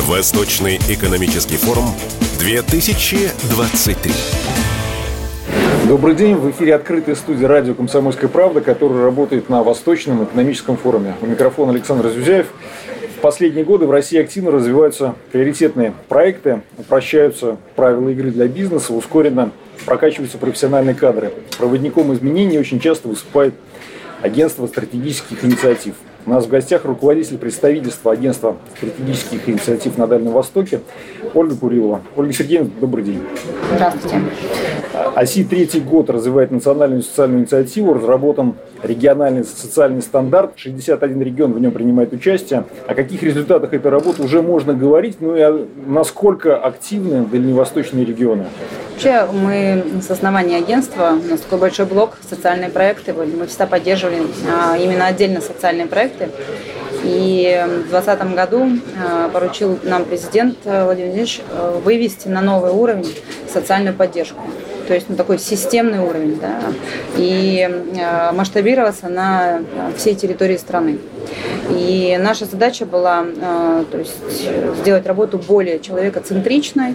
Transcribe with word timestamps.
Восточный 0.00 0.76
экономический 0.88 1.56
форум 1.56 1.84
2023. 2.40 4.12
Добрый 5.88 6.16
день. 6.16 6.34
В 6.34 6.50
эфире 6.50 6.74
открытая 6.74 7.14
студия 7.14 7.46
радио 7.46 7.74
«Комсомольская 7.74 8.28
правда», 8.28 8.60
которая 8.60 9.04
работает 9.04 9.48
на 9.48 9.62
Восточном 9.62 10.24
экономическом 10.24 10.76
форуме. 10.76 11.14
У 11.22 11.26
микрофона 11.26 11.72
Александр 11.72 12.08
Зюзяев. 12.08 12.48
В 13.16 13.20
последние 13.20 13.64
годы 13.64 13.86
в 13.86 13.92
России 13.92 14.18
активно 14.20 14.50
развиваются 14.50 15.14
приоритетные 15.30 15.94
проекты, 16.08 16.62
упрощаются 16.76 17.56
правила 17.76 18.08
игры 18.08 18.32
для 18.32 18.48
бизнеса, 18.48 18.92
ускоренно 18.92 19.52
прокачиваются 19.86 20.38
профессиональные 20.38 20.96
кадры. 20.96 21.32
Проводником 21.56 22.12
изменений 22.12 22.58
очень 22.58 22.80
часто 22.80 23.06
выступает 23.06 23.54
агентство 24.22 24.66
стратегических 24.66 25.44
инициатив– 25.44 25.94
у 26.26 26.30
нас 26.30 26.46
в 26.46 26.48
гостях 26.48 26.84
руководитель 26.84 27.38
представительства 27.38 28.12
агентства 28.12 28.56
стратегических 28.76 29.48
инициатив 29.48 29.98
на 29.98 30.06
Дальнем 30.06 30.32
Востоке 30.32 30.80
Ольга 31.34 31.56
Курилова. 31.56 32.02
Ольга 32.16 32.32
Сергеевна, 32.32 32.70
добрый 32.80 33.04
день. 33.04 33.22
Здравствуйте. 33.74 34.20
ОСИ 35.14 35.44
третий 35.44 35.80
год 35.80 36.08
развивает 36.08 36.50
национальную 36.50 37.02
социальную 37.02 37.40
инициативу. 37.40 37.94
Разработан 37.94 38.54
региональный 38.84 39.44
социальный 39.44 40.02
стандарт. 40.02 40.52
61 40.56 41.20
регион 41.22 41.52
в 41.52 41.60
нем 41.60 41.72
принимает 41.72 42.12
участие. 42.12 42.64
О 42.86 42.94
каких 42.94 43.22
результатах 43.22 43.72
этой 43.72 43.90
работы 43.90 44.22
уже 44.22 44.42
можно 44.42 44.74
говорить, 44.74 45.16
ну 45.20 45.36
и 45.36 45.66
насколько 45.86 46.56
активны 46.56 47.26
дальневосточные 47.26 48.04
регионы? 48.04 48.46
Вообще 48.92 49.26
мы 49.32 49.84
с 50.00 50.10
основания 50.10 50.56
агентства, 50.58 51.18
у 51.20 51.30
нас 51.30 51.40
такой 51.40 51.58
большой 51.58 51.86
блок, 51.86 52.16
социальные 52.28 52.70
проекты, 52.70 53.12
мы 53.12 53.46
всегда 53.46 53.66
поддерживали 53.66 54.22
а, 54.48 54.76
именно 54.76 55.06
отдельно 55.06 55.40
социальные 55.40 55.86
проекты. 55.86 56.28
И 57.02 57.62
в 57.66 57.90
2020 57.90 58.34
году 58.34 58.68
а, 58.96 59.28
поручил 59.28 59.78
нам 59.82 60.04
президент 60.04 60.56
э, 60.64 60.84
Владимир 60.84 61.08
Владимирович 61.08 61.42
э, 61.50 61.80
вывести 61.84 62.28
на 62.28 62.40
новый 62.40 62.70
уровень 62.70 63.14
социальную 63.52 63.94
поддержку. 63.94 64.40
То 64.86 64.94
есть 64.94 65.08
на 65.08 65.16
такой 65.16 65.38
системный 65.38 66.00
уровень, 66.00 66.38
да, 66.40 66.60
и 67.16 67.68
э, 67.68 68.32
масштабироваться 68.32 69.08
на 69.08 69.60
всей 69.96 70.14
территории 70.14 70.56
страны. 70.56 70.98
И 71.70 72.18
наша 72.20 72.44
задача 72.44 72.84
была 72.84 73.24
то 73.90 73.98
есть, 73.98 74.14
сделать 74.80 75.06
работу 75.06 75.38
более 75.38 75.80
человекоцентричной, 75.80 76.94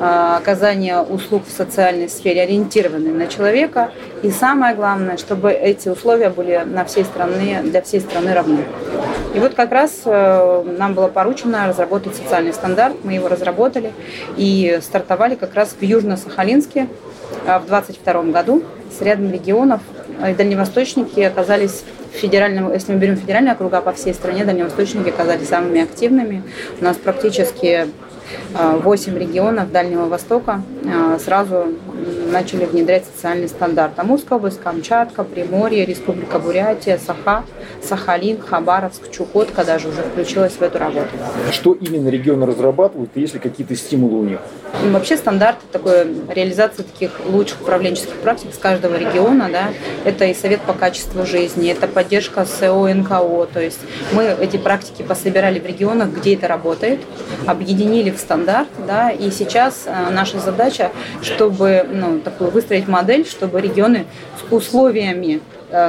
Э, 0.00 0.36
оказания 0.38 1.00
услуг 1.00 1.44
в 1.46 1.50
социальной 1.50 2.08
сфере 2.08 2.42
ориентированы 2.42 3.12
на 3.12 3.26
человека. 3.26 3.92
И 4.22 4.30
самое 4.30 4.74
главное, 4.74 5.16
чтобы 5.16 5.52
эти 5.52 5.88
условия 5.88 6.30
были 6.30 6.62
на 6.64 6.84
всей 6.84 7.04
стране, 7.04 7.62
для 7.62 7.80
всей 7.80 8.00
страны 8.00 8.34
равны. 8.34 8.64
И 9.34 9.38
вот 9.38 9.54
как 9.54 9.70
раз 9.70 10.02
э, 10.04 10.64
нам 10.78 10.94
было 10.94 11.08
поручено 11.08 11.68
разработать 11.68 12.16
социальный 12.16 12.52
стандарт. 12.52 12.96
Мы 13.04 13.14
его 13.14 13.28
разработали 13.28 13.92
и 14.36 14.80
стартовали 14.82 15.36
как 15.36 15.54
раз 15.54 15.76
в 15.78 15.82
Южно-Сахалинске 15.82 16.82
э, 16.82 16.86
в 17.44 17.66
2022 17.66 18.22
году 18.24 18.62
с 18.96 19.00
рядом 19.02 19.32
регионов. 19.32 19.80
И 20.28 20.34
дальневосточники 20.34 21.20
оказались 21.20 21.84
федеральном, 22.12 22.72
если 22.72 22.92
мы 22.92 22.98
берем 22.98 23.16
федеральные 23.16 23.52
округа 23.52 23.80
по 23.80 23.92
всей 23.92 24.14
стране, 24.14 24.44
дальневосточники 24.44 25.08
оказались 25.08 25.48
самыми 25.48 25.82
активными. 25.82 26.42
У 26.80 26.84
нас 26.84 26.96
практически 26.96 27.88
8 28.54 29.18
регионов 29.18 29.72
Дальнего 29.72 30.06
Востока 30.06 30.62
а, 30.86 31.18
сразу 31.18 31.66
начали 32.30 32.64
внедрять 32.64 33.04
социальный 33.04 33.48
стандарт. 33.48 33.98
Амурская 33.98 34.38
область, 34.38 34.60
Камчатка, 34.60 35.24
Приморье, 35.24 35.84
Республика 35.84 36.38
Бурятия, 36.38 36.98
Саха, 36.98 37.44
Сахалин, 37.82 38.40
Хабаровск, 38.40 39.10
Чукотка 39.10 39.64
даже 39.64 39.88
уже 39.88 40.02
включилась 40.02 40.52
в 40.52 40.62
эту 40.62 40.78
работу. 40.78 41.08
Что 41.52 41.72
именно 41.72 42.08
регионы 42.08 42.46
разрабатывают 42.46 43.10
и 43.14 43.20
есть 43.20 43.34
ли 43.34 43.40
какие-то 43.40 43.76
стимулы 43.76 44.20
у 44.20 44.24
них? 44.24 44.40
Вообще 44.90 45.16
стандарт 45.16 45.58
такой 45.70 46.06
реализации 46.28 46.82
таких 46.82 47.12
лучших 47.26 47.62
управленческих 47.62 48.14
практик 48.16 48.52
с 48.52 48.58
каждого 48.58 48.96
региона, 48.96 49.48
да, 49.50 49.68
это 50.04 50.24
и 50.24 50.34
совет 50.34 50.60
по 50.62 50.72
качеству 50.72 51.24
жизни, 51.24 51.70
это 51.70 51.86
поддержка 51.86 52.44
СО 52.44 52.92
НКО, 52.92 53.48
то 53.52 53.60
есть 53.60 53.80
мы 54.12 54.24
эти 54.24 54.56
практики 54.56 55.02
пособирали 55.02 55.60
в 55.60 55.66
регионах, 55.66 56.10
где 56.10 56.34
это 56.34 56.48
работает, 56.48 57.00
объединили 57.46 58.10
в 58.10 58.18
стандарт, 58.24 58.68
да, 58.86 59.10
и 59.10 59.30
сейчас 59.30 59.82
э, 59.86 60.10
наша 60.10 60.38
задача, 60.38 60.90
чтобы 61.22 61.86
ну, 61.90 62.18
такую 62.20 62.50
выстроить 62.50 62.88
модель, 62.88 63.26
чтобы 63.26 63.60
регионы 63.60 64.06
с 64.40 64.52
условиями 64.52 65.40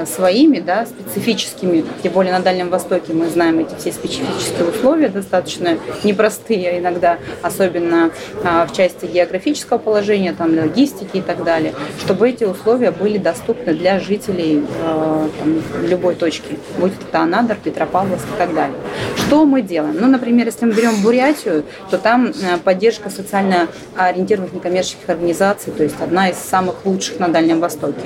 своими, 0.06 0.60
да, 0.60 0.86
специфическими, 0.86 1.86
тем 2.04 2.14
более 2.14 2.34
на 2.34 2.40
Дальнем 2.40 2.70
Востоке 2.70 3.14
мы 3.14 3.28
знаем 3.30 3.60
эти 3.60 3.76
все 3.76 3.92
специфические 3.92 4.70
условия, 4.70 5.10
достаточно 5.10 5.78
непростые 6.04 6.80
иногда, 6.80 7.18
особенно 7.42 8.12
а, 8.44 8.66
в 8.66 8.74
части 8.74 9.06
географического 9.06 9.78
положения, 9.78 10.34
там, 10.34 10.58
логистики 10.58 11.18
и 11.18 11.22
так 11.22 11.44
далее, 11.44 11.74
чтобы 12.00 12.30
эти 12.30 12.44
условия 12.44 12.92
были 12.92 13.18
доступны 13.18 13.74
для 13.74 14.00
жителей 14.00 14.64
э, 14.64 15.30
там, 15.40 15.62
любой 15.88 16.16
точки, 16.16 16.58
будь 16.78 16.94
это 17.08 17.20
Анадырь, 17.20 17.58
Петропавловск 17.64 18.26
и 18.26 18.38
так 18.38 18.54
далее. 18.54 18.78
Что 19.16 19.46
мы 19.46 19.62
делаем? 19.62 19.98
Ну, 20.00 20.08
например, 20.08 20.46
если 20.46 20.66
мы 20.66 20.74
берем 20.74 21.02
Бурятию, 21.02 21.64
то 21.90 21.98
там 21.98 22.28
э, 22.28 22.58
поддержка 22.64 23.10
социально 23.10 23.68
ориентированных 23.96 24.54
некоммерческих 24.54 25.10
организаций, 25.10 25.72
то 25.72 25.84
есть 25.84 25.96
одна 26.02 26.30
из 26.30 26.38
самых 26.38 26.86
лучших 26.86 27.20
на 27.20 27.28
Дальнем 27.28 27.60
Востоке. 27.60 28.02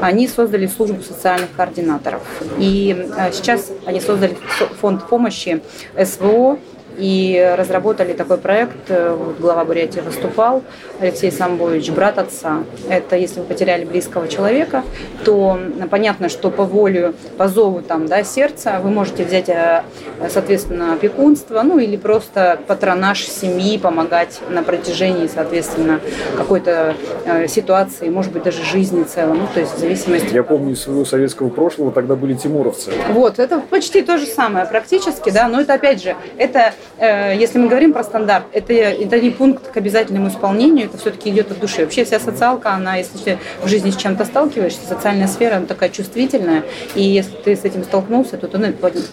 Они 0.00 0.28
создали 0.28 0.66
службу 0.66 1.02
социальных 1.16 1.52
координаторов. 1.56 2.22
И 2.58 2.94
э, 3.16 3.32
сейчас 3.32 3.70
они 3.86 4.00
создали 4.00 4.36
фонд 4.80 5.08
помощи 5.08 5.62
СВО 5.98 6.58
и 6.98 7.54
разработали 7.56 8.12
такой 8.12 8.38
проект, 8.38 8.90
э, 8.90 9.14
вот 9.14 9.38
глава 9.38 9.64
Бурятии 9.64 10.00
выступал, 10.00 10.62
Алексей 11.00 11.30
Самбович, 11.30 11.90
брат 11.90 12.18
отца. 12.18 12.64
Это 12.88 13.16
если 13.16 13.40
вы 13.40 13.46
потеряли 13.46 13.84
близкого 13.84 14.28
человека, 14.28 14.82
то 15.24 15.58
понятно, 15.90 16.28
что 16.28 16.50
по 16.50 16.64
воле, 16.64 17.12
по 17.36 17.48
зову 17.48 17.82
там, 17.82 18.06
да, 18.06 18.24
сердца 18.24 18.80
вы 18.82 18.90
можете 18.90 19.24
взять, 19.24 19.48
э, 19.48 19.82
соответственно, 20.28 20.94
опекунство, 20.94 21.62
ну 21.62 21.78
или 21.78 21.96
просто 21.96 22.58
патронаж 22.66 23.24
семьи, 23.26 23.78
помогать 23.78 24.40
на 24.48 24.62
протяжении, 24.62 25.26
соответственно, 25.26 26.00
какой-то 26.36 26.94
э, 27.24 27.46
ситуации, 27.48 28.08
может 28.08 28.32
быть, 28.32 28.42
даже 28.42 28.64
жизни 28.64 29.04
целом, 29.04 29.38
ну, 29.38 29.48
то 29.52 29.60
есть 29.60 29.74
в 29.74 29.78
зависимости. 29.78 30.32
Я 30.32 30.42
помню 30.42 30.72
из 30.72 30.82
своего 30.82 31.04
советского 31.04 31.48
прошлого, 31.48 31.92
тогда 31.92 32.16
были 32.16 32.34
тимуровцы. 32.34 32.92
Вот, 33.10 33.38
это 33.38 33.60
почти 33.60 34.02
то 34.02 34.18
же 34.18 34.26
самое 34.26 34.66
практически, 34.66 35.30
да, 35.30 35.48
но 35.48 35.60
это 35.60 35.74
опять 35.74 36.02
же, 36.02 36.16
это 36.38 36.72
если 36.98 37.58
мы 37.58 37.68
говорим 37.68 37.92
про 37.92 38.02
стандарт, 38.02 38.44
это, 38.52 38.72
это 38.72 39.20
не 39.20 39.30
пункт 39.30 39.70
к 39.70 39.76
обязательному 39.76 40.28
исполнению, 40.28 40.86
это 40.86 40.98
все-таки 40.98 41.30
идет 41.30 41.50
от 41.50 41.60
души. 41.60 41.82
Вообще 41.82 42.04
вся 42.04 42.18
социалка, 42.18 42.70
она, 42.70 42.96
если 42.96 43.18
ты 43.18 43.38
в 43.62 43.68
жизни 43.68 43.90
с 43.90 43.96
чем-то 43.96 44.24
сталкиваешься, 44.24 44.80
социальная 44.88 45.28
сфера, 45.28 45.56
она 45.56 45.66
такая 45.66 45.90
чувствительная, 45.90 46.62
и 46.94 47.02
если 47.02 47.36
ты 47.36 47.56
с 47.56 47.64
этим 47.64 47.84
столкнулся, 47.84 48.36
то 48.38 48.48
ты 48.48 48.58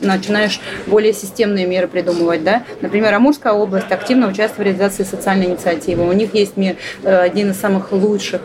начинаешь 0.01 0.61
более 0.87 1.13
системные 1.13 1.65
меры 1.65 1.87
придумывать. 1.87 2.43
Да? 2.43 2.63
Например, 2.81 3.13
Амурская 3.13 3.53
область 3.53 3.91
активно 3.91 4.27
участвует 4.27 4.53
в 4.53 4.61
реализации 4.61 5.03
социальной 5.03 5.47
инициативы. 5.47 6.07
У 6.07 6.13
них 6.13 6.33
есть 6.33 6.53
э, 6.57 6.75
один 7.03 7.51
из 7.51 7.59
самых 7.59 7.91
лучших 7.91 8.41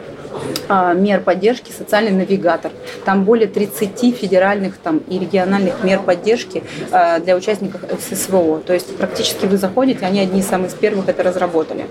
мер 0.69 1.21
поддержки 1.21 1.73
социальный 1.73 2.13
навигатор. 2.13 2.73
Там 3.05 3.25
более 3.25 3.49
30 3.49 4.17
федеральных 4.17 4.77
там, 4.79 4.99
и 5.09 5.19
региональных 5.19 5.83
мер 5.85 6.01
поддержки 6.01 6.63
а, 6.91 7.19
для 7.21 7.37
участников 7.37 7.83
ССВО. 8.01 8.61
То 8.61 8.73
есть 8.73 8.97
практически 8.97 9.47
вы 9.47 9.57
заходите, 9.57 10.05
они 10.07 10.21
одни 10.21 10.41
из 10.41 10.47
самых 10.47 10.73
первых 10.75 11.09
это 11.09 11.23
разработали. 11.23 11.87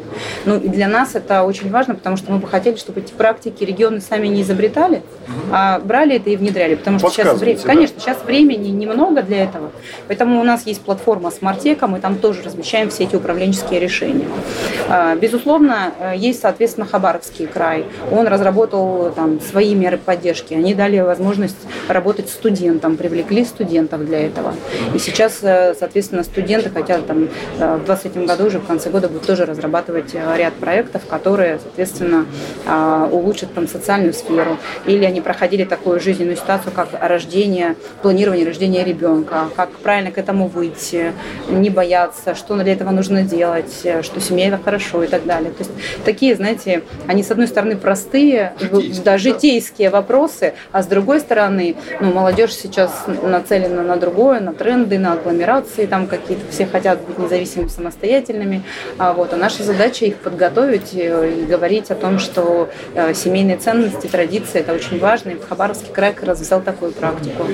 Ну 0.46 0.58
и 0.58 0.68
для 0.68 0.88
нас 0.88 1.16
это 1.16 1.44
очень 1.44 1.70
важно, 1.72 1.96
потому 1.96 2.18
что 2.18 2.32
мы 2.32 2.40
бы 2.40 2.48
хотели, 2.48 2.76
чтобы 2.76 3.02
эти 3.02 3.12
практики 3.14 3.64
регионы 3.64 4.02
сами 4.02 4.28
не 4.28 4.42
изобретали, 4.42 5.02
а 5.52 5.80
брали 5.80 6.16
это 6.16 6.30
и 6.30 6.36
внедряли. 6.36 6.76
Потому 6.76 7.00
что 7.00 7.10
сейчас 7.10 7.38
время, 7.38 7.60
да? 7.60 7.66
конечно, 7.66 8.00
сейчас 8.00 8.24
времени 8.24 8.70
немного 8.70 9.24
для 9.24 9.44
этого. 9.44 9.72
Поэтому 10.08 10.40
у 10.40 10.44
нас 10.44 10.66
есть 10.66 10.82
платформа 10.82 11.32
Смартека, 11.32 11.88
мы 11.88 12.00
там 12.00 12.18
тоже 12.18 12.44
размещаем 12.44 12.90
все 12.90 13.04
эти 13.04 13.16
управленческие 13.16 13.80
решения. 13.80 14.28
А, 14.90 15.16
безусловно, 15.16 15.94
э, 16.00 16.14
есть, 16.18 16.42
соответственно, 16.42 16.86
Хабаровский 16.86 17.48
край. 17.48 17.86
Он 18.12 18.28
разработал 18.38 19.12
там 19.16 19.42
свои 19.42 19.74
меры 19.74 19.98
поддержки. 19.98 20.54
Они 20.54 20.74
дали 20.74 21.00
возможность 21.00 21.58
работать 21.88 22.30
студентам, 22.30 22.96
привлекли 22.96 23.44
студентов 23.44 24.06
для 24.06 24.28
этого. 24.28 24.54
И 24.94 25.00
сейчас, 25.00 25.40
э, 25.42 25.74
соответственно, 25.78 26.24
студенты 26.24 26.70
хотят 26.70 27.08
там 27.08 27.24
э, 27.60 27.78
в 27.78 27.86
2023 27.86 28.26
году 28.26 28.46
уже 28.46 28.60
в 28.60 28.66
конце 28.66 28.90
года 28.90 29.08
будут 29.08 29.26
тоже 29.26 29.46
разрабатывать 29.46 30.14
э, 30.14 30.38
ряд 30.38 30.54
проектов, 30.54 31.02
которые, 31.10 31.60
соответственно, 31.60 32.26
улучшат 33.12 33.54
там 33.54 33.68
социальную 33.68 34.14
сферу. 34.14 34.58
Или 34.86 35.06
они 35.06 35.22
проходили 35.22 35.64
такую 35.64 36.00
жизненную 36.00 36.38
ситуацию, 36.38 36.72
как 36.74 36.90
рождение, 37.02 37.76
планирование 38.02 38.46
рождения 38.46 38.84
ребенка, 38.84 39.50
как 39.56 39.72
правильно 39.72 40.12
к 40.12 40.18
этому 40.18 40.48
выйти, 40.48 41.14
не 41.50 41.70
бояться, 41.70 42.36
что 42.36 42.56
для 42.56 42.74
этого 42.74 42.92
нужно 42.92 43.24
делать, 43.24 43.74
что 44.02 44.22
семья 44.22 44.48
это 44.48 44.60
хорошо 44.64 45.04
и 45.04 45.08
так 45.08 45.26
далее. 45.26 45.52
То 45.52 45.64
есть 45.64 45.72
такие, 46.06 46.36
знаете, 46.36 46.84
они 47.08 47.24
с 47.24 47.32
одной 47.32 47.48
стороны 47.48 47.76
простые, 47.78 48.27
простые, 48.32 48.54
житейские, 48.60 49.04
да, 49.04 49.18
житейские 49.18 49.90
вопросы, 49.90 50.54
а 50.72 50.84
с 50.84 50.88
другой 50.88 51.20
стороны, 51.20 51.76
ну, 52.00 52.12
молодежь 52.12 52.54
сейчас 52.54 53.06
нацелена 53.24 53.84
на 53.84 53.98
другое, 53.98 54.40
на 54.40 54.54
тренды, 54.54 54.98
на 54.98 55.14
агломерации, 55.14 55.86
там 55.86 56.08
какие-то 56.08 56.44
все 56.52 56.66
хотят 56.66 57.02
быть 57.02 57.18
независимыми, 57.18 57.70
самостоятельными, 57.70 58.64
а 58.98 59.14
вот, 59.14 59.34
а 59.34 59.38
наша 59.38 59.64
задача 59.64 60.06
их 60.06 60.18
подготовить 60.18 60.94
и 60.94 61.46
говорить 61.48 61.92
о 61.92 61.96
том, 61.96 62.20
что 62.20 62.70
э, 62.94 63.14
семейные 63.14 63.58
ценности, 63.58 64.08
традиции– 64.08 64.60
это 64.62 64.74
очень 64.74 65.00
важно, 65.00 65.32
и 65.32 65.40
Хабаровский 65.40 65.92
край 65.94 66.14
как 66.14 66.26
раз 66.26 66.40
взял 66.40 66.62
такую 66.62 66.92
практику. 66.92 67.46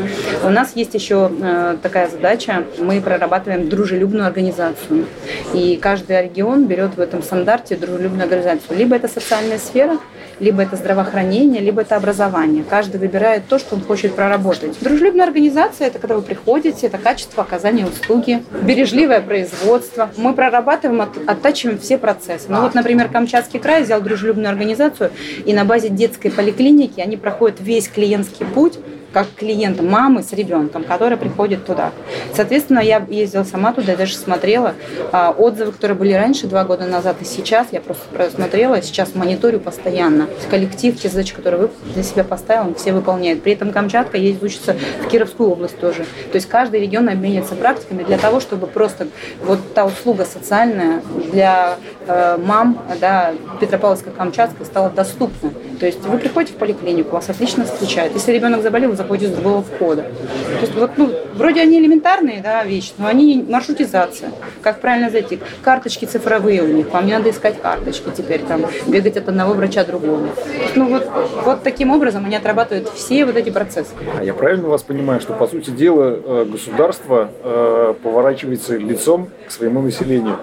У 0.44 0.50
нас 0.50 0.74
есть 0.76 0.94
еще 0.94 1.32
э, 1.42 1.78
такая 1.82 2.10
задача, 2.10 2.64
мы 2.80 3.02
прорабатываем 3.02 3.70
дружелюбную 3.70 4.28
организацию, 4.28 5.06
и 5.54 5.78
каждый 5.82 6.24
регион 6.24 6.66
берет 6.66 6.96
в 6.96 7.00
этом 7.00 7.24
стандарте 7.24 7.76
дружелюбную 7.76 8.24
организацию. 8.24 8.78
Либо 8.78 8.96
это 8.96 9.08
социальная 9.08 9.58
сфера, 9.58 9.98
либо 10.40 10.64
это 10.64 10.76
здравоохранение, 10.76 11.62
либо 11.62 11.82
это 11.82 11.96
образование. 11.96 12.64
Каждый 12.70 13.00
выбирает 13.00 13.48
то, 13.48 13.60
что 13.60 13.76
он 13.76 13.82
хочет 13.82 14.16
проработать. 14.16 14.78
Дружелюбная 14.82 15.26
организация– 15.26 15.88
это 15.90 16.00
когда 16.00 16.16
вы 16.16 16.22
приходите, 16.22 16.88
это 16.88 16.98
качество 16.98 17.44
оказания 17.44 17.86
услуги, 17.86 18.44
бережливое 18.62 19.22
производство. 19.22 20.10
Мы 20.18 20.34
прорабатываем, 20.34 21.02
оттачиваем 21.28 21.80
все 21.80 21.98
процессы. 21.98 22.46
Ну 22.50 22.62
вот, 22.62 22.74
например, 22.74 23.10
Камчатский 23.10 23.60
край 23.60 23.84
взял 23.84 24.02
дружелюбную 24.02 24.50
организацию, 24.50 25.12
и 25.46 25.54
на 25.54 25.66
базе 25.66 25.90
детской 25.90 26.30
поликлиники 26.30 27.00
они 27.00 27.18
проходят 27.18 27.60
весь 27.60 27.88
клиентский 27.88 28.46
путь 28.46 28.80
как 29.14 29.28
клиента, 29.36 29.84
мамы 29.84 30.24
с 30.24 30.34
ребенком, 30.34 30.84
которая 30.84 31.18
приходит 31.18 31.66
туда. 31.66 31.92
Соответственно, 32.36 32.80
я 32.80 33.06
ездила 33.10 33.44
сама 33.44 33.72
туда, 33.74 33.92
я 33.92 33.98
даже 33.98 34.16
смотрела 34.16 34.74
а, 35.12 35.32
отзывы, 35.32 35.72
которые 35.72 35.98
были 35.98 36.14
раньше, 36.14 36.48
два 36.48 36.64
года 36.64 36.86
назад 36.86 37.18
и 37.22 37.26
сейчас. 37.26 37.68
Я 37.72 37.82
просто 37.82 38.04
просмотрела, 38.12 38.82
сейчас 38.82 39.14
мониторю 39.14 39.60
постоянно. 39.60 40.28
Коллектив, 40.50 41.00
те 41.00 41.10
задачи, 41.10 41.36
которые 41.36 41.62
вы 41.62 41.70
для 41.94 42.04
себя 42.04 42.24
поставил, 42.24 42.68
он 42.68 42.76
все 42.76 42.92
выполняет. 42.92 43.44
При 43.44 43.54
этом 43.54 43.72
Камчатка 43.72 44.18
ездит 44.18 44.44
учится 44.44 44.76
в 45.04 45.08
Кировскую 45.08 45.52
область 45.52 45.80
тоже. 45.80 46.06
То 46.32 46.36
есть 46.36 46.48
каждый 46.48 46.82
регион 46.82 47.08
обменивается 47.10 47.56
практиками 47.56 48.04
для 48.04 48.18
того, 48.18 48.40
чтобы 48.40 48.68
просто 48.68 49.08
вот 49.44 49.60
та 49.74 49.86
услуга 49.86 50.26
социальная 50.26 51.02
для 51.32 51.78
э, 52.08 52.38
мам 52.44 52.80
да, 53.00 53.34
Петропавловска-Камчатской 53.60 54.66
стала 54.66 54.90
доступна. 54.90 55.52
То 55.84 55.88
есть 55.88 56.00
вы 56.06 56.18
приходите 56.18 56.54
в 56.54 56.60
поликлинику, 56.60 57.12
вас 57.12 57.30
отлично 57.30 57.66
встречают. 57.66 58.14
Если 58.14 58.32
ребенок 58.32 58.62
заболел, 58.62 58.92
вы 58.92 58.96
заходите 58.96 59.28
с 59.28 59.36
другого 59.36 59.64
входа. 59.64 60.04
То 60.04 60.62
есть 60.62 60.74
вот, 60.76 60.92
ну, 60.96 61.12
вроде 61.34 61.60
они 61.60 61.78
элементарные 61.78 62.42
да, 62.42 62.64
вещи, 62.64 62.94
но 62.98 63.08
они 63.08 63.46
маршрутизация. 63.50 64.32
Как 64.62 64.80
правильно 64.80 65.10
зайти? 65.10 65.42
Карточки 65.62 66.06
цифровые 66.06 66.64
у 66.64 66.68
них, 66.68 66.90
вам 66.94 67.06
не 67.06 67.12
надо 67.12 67.32
искать 67.32 67.62
карточки 67.62 68.12
теперь, 68.16 68.40
там, 68.44 68.66
бегать 68.88 69.18
от 69.18 69.28
одного 69.28 69.56
врача 69.56 69.84
к 69.84 69.88
другому. 69.88 70.30
Ну 70.76 70.88
вот, 70.88 71.10
вот 71.44 71.64
таким 71.64 71.92
образом 71.92 72.24
они 72.24 72.38
отрабатывают 72.38 72.88
все 72.88 73.26
вот 73.26 73.36
эти 73.36 73.50
процессы. 73.50 73.92
А 74.18 74.24
я 74.24 74.34
правильно 74.34 74.70
вас 74.70 74.84
понимаю, 74.84 75.20
что 75.20 75.34
по 75.34 75.48
сути 75.48 75.70
дела 75.72 76.18
э, 76.24 76.46
государство 76.50 77.30
э, 77.44 77.94
поворачивается 78.02 78.78
лицом 78.78 79.28
к 79.50 79.52
своему 79.52 79.82
населению? 79.82 80.38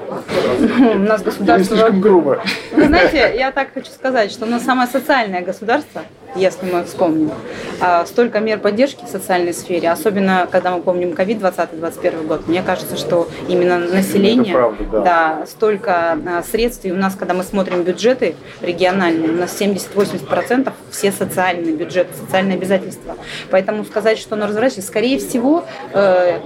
У 0.95 0.99
нас 0.99 1.23
государство... 1.23 1.77
слишком 1.77 2.03
грубо. 2.03 2.43
Вы 2.73 2.85
знаете, 2.85 3.33
я 3.39 3.53
так 3.53 3.73
хочу 3.73 3.91
сказать, 3.91 4.31
что 4.31 4.45
у 4.45 4.49
нас 4.49 4.65
самое 4.65 4.87
социальное 5.31 5.43
государство, 5.43 6.05
если 6.35 6.71
мы 6.71 6.85
вспомним. 6.85 7.31
А, 7.81 8.05
столько 8.07 8.41
мер 8.41 8.59
поддержки 8.59 9.05
в 9.05 9.09
социальной 9.09 9.55
сфере, 9.55 9.91
особенно 9.91 10.49
когда 10.51 10.71
мы 10.71 10.83
помним 10.83 11.13
ковид 11.13 11.39
2020-2021 11.39 12.27
год. 12.27 12.49
Мне 12.49 12.63
кажется, 12.63 12.97
что 12.97 13.29
именно 13.49 13.79
население, 13.79 14.55
правда, 14.55 14.85
да. 14.85 15.01
да, 15.01 15.47
столько 15.47 16.13
а, 16.13 16.43
средств, 16.43 16.85
и 16.85 16.93
у 16.93 16.97
нас, 16.97 17.15
когда 17.15 17.35
мы 17.35 17.43
смотрим 17.43 17.83
бюджеты 17.83 18.35
региональные, 18.61 19.31
у 19.31 19.35
нас 19.35 19.57
70-80% 19.61 20.73
все 20.91 21.13
социальные 21.13 21.75
бюджеты, 21.75 22.11
социальные 22.19 22.57
обязательства. 22.57 23.17
Поэтому 23.51 23.85
сказать, 23.85 24.19
что 24.19 24.35
оно 24.35 24.47
разворачивается, 24.47 24.91
скорее 24.91 25.19
всего, 25.19 25.65
э, 25.93 26.41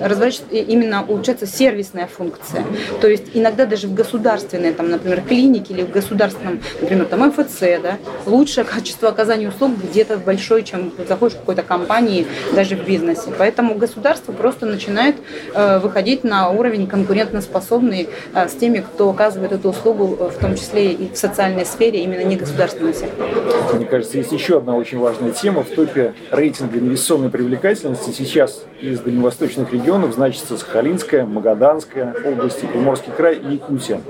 разворачивается 0.00 0.56
именно 0.56 1.04
улучшается 1.06 1.46
сервисная 1.46 2.06
функция. 2.06 2.64
То 3.00 3.08
есть 3.08 3.24
иногда 3.34 3.66
даже 3.66 3.86
в 3.86 3.94
государственной, 3.94 4.72
там, 4.72 4.90
например, 4.90 5.22
клинике 5.22 5.74
или 5.74 5.82
в 5.82 5.90
государственном, 5.90 6.60
например, 6.80 7.06
там 7.06 7.28
МФЦ, 7.28 7.60
да, 7.82 7.98
лучшее 8.26 8.64
качество 8.64 9.11
оказания 9.12 9.48
услуг 9.48 9.72
где-то 9.82 10.18
большое, 10.18 10.64
чем 10.64 10.92
заходишь 11.08 11.36
в 11.36 11.40
какой-то 11.40 11.62
компании, 11.62 12.26
даже 12.54 12.76
в 12.76 12.84
бизнесе. 12.84 13.30
Поэтому 13.38 13.74
государство 13.74 14.32
просто 14.32 14.66
начинает 14.66 15.16
э, 15.54 15.78
выходить 15.78 16.24
на 16.24 16.50
уровень 16.50 16.86
конкурентоспособный 16.86 18.08
э, 18.34 18.48
с 18.48 18.52
теми, 18.52 18.78
кто 18.80 19.10
оказывает 19.10 19.52
эту 19.52 19.70
услугу, 19.70 20.16
э, 20.18 20.30
в 20.30 20.38
том 20.38 20.56
числе 20.56 20.92
и 20.92 21.12
в 21.12 21.16
социальной 21.16 21.64
сфере, 21.64 22.02
именно 22.02 22.22
не 22.22 22.36
государственный 22.36 22.94
сектор. 22.94 23.26
Мне 23.74 23.86
кажется, 23.86 24.18
есть 24.18 24.32
еще 24.32 24.58
одна 24.58 24.74
очень 24.74 24.98
важная 24.98 25.30
тема. 25.32 25.62
В 25.62 25.70
топе 25.70 26.14
рейтинга 26.30 26.78
инвестиционной 26.78 27.30
привлекательности 27.30 28.10
сейчас 28.10 28.64
из 28.80 29.00
дальневосточных 29.00 29.72
регионов 29.72 30.14
значится 30.14 30.56
Сахалинская, 30.56 31.24
Магаданская 31.24 32.14
области, 32.24 32.66
Приморский 32.66 33.12
край 33.16 33.36
и 33.36 33.54
Якутия. 33.54 34.00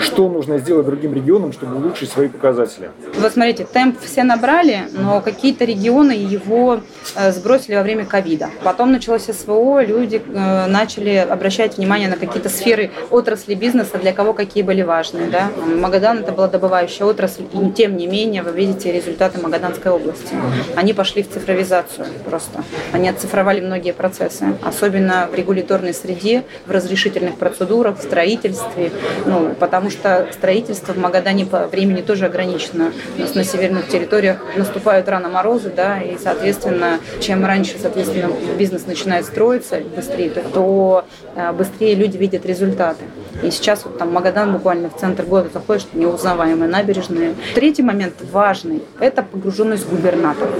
Что 0.00 0.28
нужно 0.28 0.58
сделать 0.58 0.86
другим 0.86 1.14
регионам, 1.14 1.52
чтобы 1.52 1.76
улучшить 1.76 2.10
свои 2.10 2.28
показатели? 2.28 2.90
Вот 3.14 3.32
смотрите, 3.32 3.66
темп 3.70 3.98
все 4.00 4.24
набрали, 4.30 4.88
но 4.92 5.20
какие-то 5.20 5.64
регионы 5.64 6.12
его 6.12 6.80
э, 7.16 7.32
сбросили 7.32 7.74
во 7.74 7.82
время 7.82 8.04
ковида. 8.04 8.50
Потом 8.62 8.92
началось 8.92 9.24
СВО, 9.24 9.84
люди 9.84 10.22
э, 10.24 10.66
начали 10.66 11.16
обращать 11.16 11.76
внимание 11.78 12.08
на 12.08 12.16
какие-то 12.16 12.48
сферы 12.48 12.90
отрасли 13.10 13.54
бизнеса, 13.54 13.98
для 13.98 14.12
кого 14.12 14.32
какие 14.32 14.62
были 14.62 14.82
важные. 14.82 15.26
Да? 15.28 15.50
Магадан 15.66 16.18
это 16.18 16.32
была 16.32 16.46
добывающая 16.46 17.06
отрасль, 17.06 17.42
и 17.52 17.70
тем 17.72 17.96
не 17.96 18.06
менее 18.06 18.42
вы 18.42 18.52
видите 18.52 18.92
результаты 18.92 19.40
Магаданской 19.40 19.90
области. 19.90 20.34
Они 20.76 20.92
пошли 20.92 21.22
в 21.22 21.30
цифровизацию 21.30 22.06
просто. 22.24 22.62
Они 22.92 23.08
оцифровали 23.08 23.60
многие 23.60 23.92
процессы, 23.92 24.44
особенно 24.62 25.28
в 25.30 25.34
регуляторной 25.34 25.92
среде, 25.94 26.44
в 26.66 26.70
разрешительных 26.70 27.36
процедурах, 27.36 27.98
в 27.98 28.02
строительстве, 28.02 28.92
ну, 29.26 29.54
потому 29.58 29.90
что 29.90 30.28
строительство 30.32 30.92
в 30.92 30.98
Магадане 30.98 31.46
по 31.46 31.66
времени 31.66 32.02
тоже 32.02 32.26
ограничено. 32.26 32.92
У 33.16 33.20
нас 33.20 33.34
на 33.34 33.44
северных 33.44 33.88
территориях 33.88 34.19
наступают 34.56 35.08
рано 35.08 35.28
морозы, 35.28 35.72
да, 35.74 36.00
и, 36.00 36.16
соответственно, 36.18 36.98
чем 37.20 37.44
раньше, 37.44 37.76
соответственно, 37.80 38.32
бизнес 38.58 38.86
начинает 38.86 39.24
строиться 39.24 39.80
быстрее, 39.94 40.30
то 40.30 41.04
э, 41.34 41.52
быстрее 41.52 41.94
люди 41.94 42.16
видят 42.16 42.46
результаты. 42.46 43.04
И 43.42 43.50
сейчас 43.50 43.84
вот 43.84 43.98
там 43.98 44.12
Магадан 44.12 44.52
буквально 44.52 44.90
в 44.90 44.96
центр 44.96 45.24
города 45.24 45.50
заходишь, 45.54 45.86
неузнаваемые 45.94 46.70
набережные. 46.70 47.34
Третий 47.54 47.82
момент 47.82 48.14
важный– 48.32 48.82
это 49.00 49.22
погруженность 49.22 49.88
губернатора. 49.88 50.52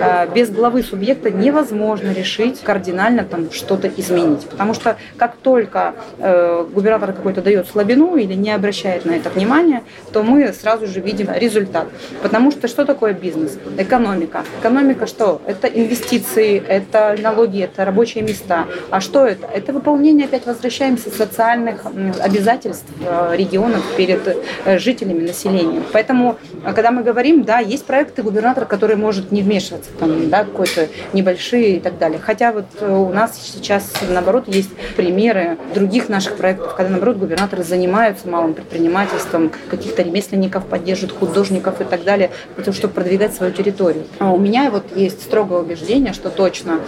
Э, 0.00 0.26
без 0.32 0.50
главы 0.50 0.82
субъекта 0.82 1.30
невозможно 1.30 2.12
решить 2.12 2.60
кардинально 2.60 3.24
там 3.24 3.50
что-то 3.50 3.88
изменить. 3.88 4.42
Потому 4.42 4.74
что 4.74 4.96
как 5.16 5.36
только 5.36 5.94
э, 6.18 6.66
губернатор 6.72 7.12
какой-то 7.12 7.42
дает 7.42 7.68
слабину 7.68 8.16
или 8.16 8.34
не 8.34 8.52
обращает 8.52 9.04
на 9.04 9.12
это 9.12 9.30
внимания, 9.30 9.82
то 10.12 10.22
мы 10.22 10.52
сразу 10.52 10.86
же 10.86 11.00
видим 11.00 11.28
результат. 11.32 11.88
Потому 12.22 12.50
что 12.50 12.68
что 12.68 12.83
такое 12.84 13.12
бизнес? 13.12 13.58
Экономика. 13.78 14.44
Экономика 14.60 15.06
что? 15.06 15.40
Это 15.46 15.66
инвестиции, 15.66 16.62
это 16.66 17.16
налоги, 17.20 17.62
это 17.62 17.84
рабочие 17.84 18.24
места. 18.24 18.66
А 18.90 19.00
что 19.00 19.26
это? 19.26 19.46
Это 19.46 19.72
выполнение, 19.72 20.26
опять 20.26 20.46
возвращаемся, 20.46 21.10
социальных 21.10 21.86
обязательств 22.20 22.86
э, 23.00 23.34
регионов 23.36 23.82
перед 23.96 24.20
э, 24.64 24.78
жителями, 24.78 25.26
населением. 25.26 25.84
Поэтому, 25.92 26.36
э, 26.64 26.72
когда 26.72 26.90
мы 26.90 27.02
говорим, 27.02 27.44
да, 27.44 27.58
есть 27.58 27.84
проекты 27.84 28.22
губернатора, 28.22 28.64
который 28.64 28.96
может 28.96 29.32
не 29.32 29.42
вмешиваться, 29.42 29.90
там, 29.98 30.28
да, 30.30 30.44
какой-то 30.44 30.88
небольшие 31.12 31.76
и 31.76 31.80
так 31.80 31.98
далее. 31.98 32.18
Хотя 32.22 32.52
вот 32.52 32.66
у 32.82 33.10
нас 33.10 33.38
сейчас, 33.42 33.92
наоборот, 34.08 34.44
есть 34.48 34.70
примеры 34.96 35.58
других 35.74 36.08
наших 36.08 36.36
проектов, 36.36 36.74
когда, 36.74 36.90
наоборот, 36.90 37.16
губернаторы 37.16 37.62
занимаются 37.62 38.28
малым 38.28 38.54
предпринимательством, 38.54 39.52
каких-то 39.70 40.02
ремесленников 40.02 40.66
поддерживают, 40.66 41.18
художников 41.18 41.80
и 41.80 41.84
так 41.84 42.04
далее, 42.04 42.30
того, 42.56 42.73
чтобы 42.74 42.94
продвигать 42.94 43.34
свою 43.34 43.52
территорию. 43.52 44.04
А 44.18 44.32
у 44.32 44.38
меня 44.38 44.70
вот 44.70 44.84
есть 44.96 45.22
строгое 45.22 45.60
убеждение, 45.60 46.12
что 46.12 46.30
точно 46.30 46.80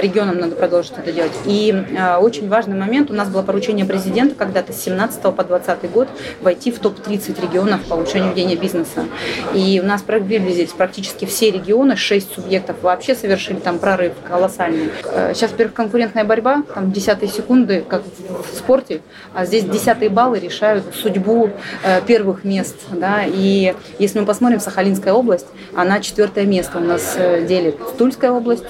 регионам 0.00 0.38
надо 0.38 0.56
продолжить 0.56 0.92
это 0.96 1.12
делать. 1.12 1.32
И 1.44 1.74
очень 2.20 2.48
важный 2.48 2.76
момент, 2.76 3.10
у 3.10 3.14
нас 3.14 3.28
было 3.28 3.42
поручение 3.42 3.84
президента 3.84 4.34
когда-то 4.34 4.72
с 4.72 4.82
17 4.82 5.22
по 5.22 5.44
20 5.44 5.90
год 5.90 6.08
войти 6.40 6.70
в 6.70 6.78
топ-30 6.78 7.40
регионов 7.40 7.82
по 7.82 7.94
улучшению 7.94 8.30
ведения 8.30 8.56
бизнеса. 8.56 9.06
И 9.54 9.80
у 9.82 9.86
нас 9.86 10.02
приблизились 10.02 10.70
практически 10.70 11.24
все 11.24 11.50
регионы, 11.50 11.96
6 11.96 12.34
субъектов 12.34 12.76
вообще 12.82 13.14
совершили 13.14 13.58
там 13.58 13.78
прорыв 13.78 14.12
колоссальный. 14.26 14.90
Э, 15.04 15.32
сейчас, 15.34 15.50
во-первых, 15.52 15.74
конкурентная 15.74 16.24
борьба, 16.24 16.62
там 16.74 16.92
десятые 16.92 17.28
секунды, 17.28 17.84
как 17.86 18.02
в 18.28 18.56
спорте, 18.56 19.00
а 19.34 19.46
здесь 19.46 19.64
десятые 19.64 20.10
баллы 20.10 20.38
решают 20.38 20.84
судьбу 20.94 21.50
э, 21.82 22.00
первых 22.06 22.44
мест. 22.44 22.76
Да? 22.90 23.22
И 23.26 23.74
если 23.98 24.20
мы 24.20 24.26
посмотрим, 24.26 24.60
Сахалинская 24.60 25.12
область, 25.12 25.33
она 25.74 26.00
четвертое 26.00 26.44
место 26.44 26.78
у 26.78 26.80
нас 26.80 27.14
э, 27.16 27.46
делит. 27.46 27.76
Тульская 27.98 28.30
область, 28.30 28.64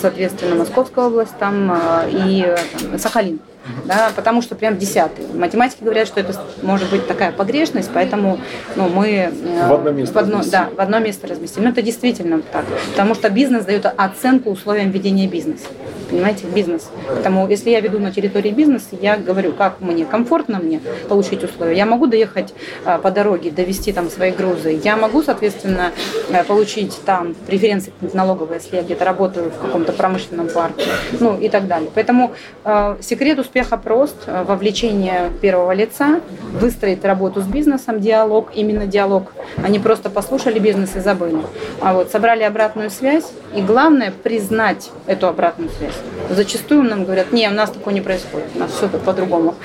соответственно, 0.00 0.56
Московская 0.56 1.06
область 1.06 1.36
там 1.38 1.76
и 2.08 2.54
там, 2.90 2.98
Сахалин. 2.98 3.40
Да, 3.84 4.10
потому 4.14 4.42
что 4.42 4.54
прям 4.54 4.76
десятый. 4.76 5.26
Математики 5.34 5.82
говорят, 5.82 6.08
что 6.08 6.20
это 6.20 6.34
может 6.62 6.90
быть 6.90 7.06
такая 7.06 7.32
погрешность, 7.32 7.90
поэтому 7.92 8.38
ну, 8.74 8.88
мы 8.88 9.32
в 9.68 9.72
одно 9.72 9.90
место 9.90 10.14
в 10.14 10.18
одно, 10.18 10.42
да, 10.50 10.68
в 10.74 10.80
одно 10.80 10.98
место 10.98 11.26
разместим. 11.26 11.64
Но 11.64 11.70
это 11.70 11.82
действительно 11.82 12.40
так, 12.40 12.64
потому 12.90 13.14
что 13.14 13.30
бизнес 13.30 13.64
дает 13.64 13.86
оценку 13.86 14.50
условиям 14.50 14.90
ведения 14.90 15.26
бизнеса 15.26 15.66
понимаете, 16.08 16.46
бизнес. 16.46 16.90
Поэтому, 17.08 17.48
если 17.48 17.70
я 17.70 17.80
веду 17.80 17.98
на 17.98 18.12
территории 18.12 18.50
бизнеса, 18.50 18.96
я 19.00 19.16
говорю, 19.16 19.52
как 19.52 19.80
мне 19.80 20.04
комфортно 20.04 20.58
мне 20.58 20.80
получить 21.08 21.42
условия. 21.42 21.76
Я 21.76 21.86
могу 21.86 22.06
доехать 22.06 22.54
а, 22.84 22.98
по 22.98 23.10
дороге, 23.10 23.50
довести 23.50 23.92
там 23.92 24.08
свои 24.10 24.30
грузы. 24.30 24.80
Я 24.82 24.96
могу, 24.96 25.22
соответственно, 25.22 25.92
э, 26.30 26.44
получить 26.44 26.98
там 27.04 27.34
преференции 27.46 27.92
налоговые, 28.12 28.60
если 28.62 28.76
я 28.76 28.82
где-то 28.82 29.04
работаю 29.04 29.50
в 29.50 29.58
каком-то 29.58 29.92
промышленном 29.92 30.48
парке, 30.48 30.86
ну 31.20 31.38
и 31.38 31.48
так 31.48 31.66
далее. 31.66 31.90
Поэтому 31.94 32.32
э, 32.64 32.96
секрет 33.00 33.38
успеха 33.38 33.55
прост, 33.64 34.16
э, 34.26 34.44
вовлечение 34.44 35.30
первого 35.40 35.72
лица, 35.72 36.20
выстроить 36.52 37.04
работу 37.04 37.40
с 37.40 37.44
бизнесом, 37.44 38.00
диалог, 38.00 38.50
именно 38.54 38.86
диалог. 38.86 39.32
Они 39.62 39.78
просто 39.78 40.10
послушали 40.10 40.58
бизнес 40.58 40.96
и 40.96 41.00
забыли. 41.00 41.38
А 41.80 41.94
вот 41.94 42.10
собрали 42.10 42.42
обратную 42.42 42.90
связь, 42.90 43.26
и 43.54 43.62
главное 43.62 44.12
признать 44.22 44.90
эту 45.06 45.28
обратную 45.28 45.70
связь. 45.70 45.94
Зачастую 46.30 46.82
нам 46.82 47.04
говорят, 47.04 47.32
не, 47.32 47.48
у 47.48 47.52
нас 47.52 47.70
такое 47.70 47.94
не 47.94 48.00
происходит, 48.00 48.48
у 48.54 48.58
нас 48.58 48.72
все 48.72 48.88
по-другому. 48.88 49.54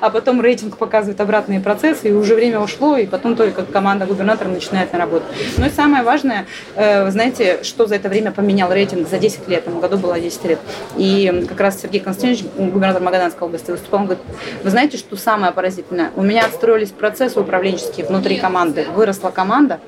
А 0.00 0.08
потом 0.08 0.40
рейтинг 0.40 0.78
показывает 0.78 1.20
обратные 1.20 1.60
процессы, 1.60 2.08
и 2.08 2.12
уже 2.12 2.34
время 2.34 2.60
ушло, 2.60 2.96
и 2.96 3.06
потом 3.06 3.36
только 3.36 3.64
команда 3.64 4.06
губернатора 4.06 4.48
начинает 4.48 4.94
на 4.94 4.98
работу. 4.98 5.26
Ну 5.58 5.66
и 5.66 5.68
самое 5.68 6.02
важное, 6.02 6.46
э, 6.74 7.10
знаете, 7.10 7.62
что 7.64 7.86
за 7.86 7.96
это 7.96 8.08
время 8.08 8.32
поменял 8.32 8.72
рейтинг 8.72 9.08
за 9.08 9.18
10 9.18 9.48
лет, 9.48 9.64
в 9.64 9.68
этом 9.68 9.80
году 9.80 9.98
было 9.98 10.18
10 10.18 10.44
лет. 10.44 10.58
И 10.96 11.44
как 11.46 11.60
раз 11.60 11.82
Сергей 11.82 12.00
Константинович, 12.00 12.44
губернатор 12.56 13.02
Магаданской 13.10 13.46
области, 13.46 13.70
выступал, 13.72 14.00
он 14.00 14.06
говорит, 14.06 14.24
вы 14.62 14.70
знаете, 14.70 14.96
что 14.96 15.16
самое 15.16 15.52
поразительное? 15.52 16.10
У 16.14 16.22
меня 16.22 16.46
отстроились 16.46 16.90
процессы 16.90 17.40
управленческие 17.40 18.06
внутри 18.06 18.38
команды, 18.38 18.86
выросла 18.94 19.30
команда, 19.30 19.80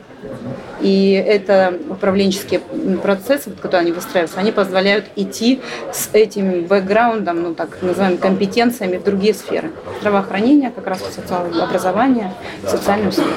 и 0.80 1.12
это 1.12 1.78
управленческие 1.88 2.60
процессы, 3.00 3.50
которые 3.50 3.82
они 3.82 3.92
выстраиваются, 3.92 4.40
они 4.40 4.50
позволяют 4.50 5.06
идти 5.14 5.60
с 5.92 6.10
этим 6.12 6.64
бэкграундом, 6.64 7.42
ну 7.42 7.54
так 7.54 7.80
называемыми 7.80 8.18
компетенциями 8.18 8.96
в 8.96 9.04
другие 9.04 9.34
сферы. 9.34 9.70
Здравоохранение, 10.00 10.70
как 10.70 10.86
раз 10.88 11.00
социальное 11.14 11.62
образование, 11.62 12.32
социальную 12.66 13.12
сферу. 13.12 13.30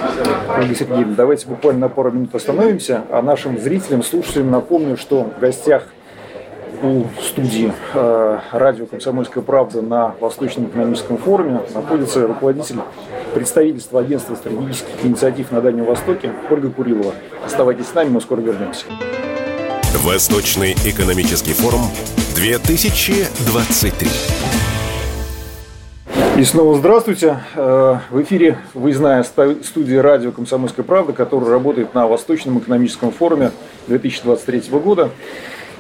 Ольга 0.57 0.75
Сергеевна, 0.75 1.13
давайте 1.15 1.47
буквально 1.47 1.81
на 1.81 1.89
пару 1.89 2.11
минут 2.11 2.33
остановимся, 2.33 3.03
а 3.11 3.21
нашим 3.21 3.59
зрителям, 3.59 4.01
слушателям 4.03 4.49
напомню, 4.49 4.97
что 4.97 5.23
в 5.37 5.39
гостях 5.39 5.83
у 6.85 7.07
студии 7.21 7.73
э, 7.93 8.39
радио 8.51 8.85
«Комсомольская 8.85 9.43
правда» 9.43 9.81
на 9.81 10.15
Восточном 10.19 10.67
экономическом 10.67 11.17
форуме 11.17 11.61
находится 11.73 12.27
руководитель 12.27 12.77
представительства 13.33 14.01
агентства 14.01 14.35
стратегических 14.35 15.03
инициатив 15.03 15.51
на 15.51 15.61
Дальнем 15.61 15.85
Востоке 15.85 16.31
Ольга 16.49 16.69
Курилова. 16.69 17.13
Оставайтесь 17.45 17.87
с 17.87 17.93
нами, 17.93 18.09
мы 18.09 18.21
скоро 18.21 18.41
вернемся. 18.41 18.85
Восточный 20.03 20.73
экономический 20.85 21.53
форум 21.53 21.81
2023. 22.35 24.09
И 26.37 26.43
снова 26.43 26.77
здравствуйте. 26.77 27.39
Э, 27.55 27.97
в 28.09 28.21
эфире 28.21 28.57
выездная 28.73 29.23
студия 29.23 30.01
радио 30.01 30.31
«Комсомольская 30.31 30.85
правда», 30.85 31.13
которая 31.13 31.49
работает 31.49 31.93
на 31.93 32.07
Восточном 32.07 32.59
экономическом 32.59 33.11
форуме 33.11 33.51
2023 33.87 34.63
года. 34.79 35.09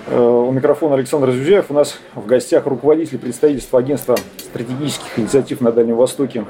Э, 0.07 0.19
у 0.19 0.51
микрофона 0.51 0.95
Александр 0.95 1.31
Зюзяев. 1.31 1.65
У 1.69 1.73
нас 1.73 1.97
в 2.13 2.25
гостях 2.25 2.67
руководитель 2.67 3.17
представительства 3.17 3.79
агентства 3.79 4.15
стратегических 4.37 5.17
инициатив 5.17 5.61
на 5.61 5.71
Дальнем 5.71 5.95
Востоке 5.95 6.45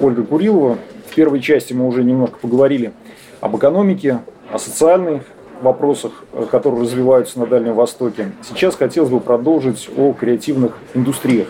Ольга 0.00 0.22
Курилова. 0.22 0.78
В 1.10 1.14
первой 1.14 1.40
части 1.40 1.72
мы 1.72 1.86
уже 1.86 2.04
немножко 2.04 2.38
поговорили 2.38 2.92
об 3.40 3.56
экономике, 3.56 4.20
о 4.52 4.58
социальных 4.58 5.24
вопросах, 5.62 6.12
э, 6.32 6.46
которые 6.48 6.82
развиваются 6.82 7.40
на 7.40 7.46
Дальнем 7.46 7.74
Востоке. 7.74 8.30
Сейчас 8.48 8.76
хотелось 8.76 9.10
бы 9.10 9.18
продолжить 9.18 9.90
о 9.96 10.12
креативных 10.12 10.78
индустриях. 10.94 11.48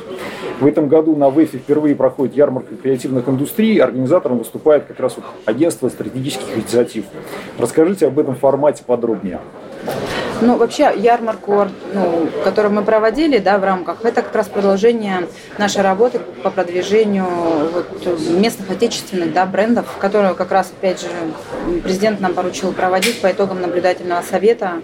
В 0.59 0.66
этом 0.66 0.88
году 0.88 1.16
на 1.16 1.28
ВЭФе 1.28 1.59
впервые 1.59 1.94
проходит 1.94 2.35
ярмарка 2.35 2.76
креативных 2.76 3.28
индустрий. 3.28 3.78
Организатором 3.78 4.38
выступает 4.38 4.87
как 4.87 5.00
раз 5.00 5.16
вот 5.16 5.26
агентство 5.44 5.90
стратегических 5.90 6.56
инициатив. 6.56 7.04
Расскажите 7.59 8.06
об 8.06 8.18
этом 8.18 8.37
формате 8.37 8.85
подробнее. 8.87 9.40
Ну, 10.45 10.57
вообще, 10.57 10.93
ярмарку, 10.97 11.69
ну, 11.95 12.29
которую 12.43 12.75
мы 12.75 12.83
проводили 12.83 13.39
да, 13.39 13.59
в 13.59 13.65
рамках, 13.65 14.05
это 14.05 14.23
как 14.23 14.35
раз 14.35 14.49
продолжение 14.49 15.29
нашей 15.57 15.83
работы 15.83 16.19
по 16.43 16.51
продвижению 16.51 17.27
вот, 17.73 18.21
местных 18.31 18.69
отечественных 18.71 19.33
да, 19.33 19.47
брендов, 19.47 19.87
которые 20.01 20.35
как 20.35 20.51
раз, 20.51 20.73
опять 20.77 21.01
же, 21.01 21.07
президент 21.85 22.21
нам 22.21 22.35
поручил 22.35 22.73
проводить 22.73 23.21
по 23.21 23.31
итогам 23.31 23.61
наблюдательного 23.61 24.23
совета. 24.23 24.83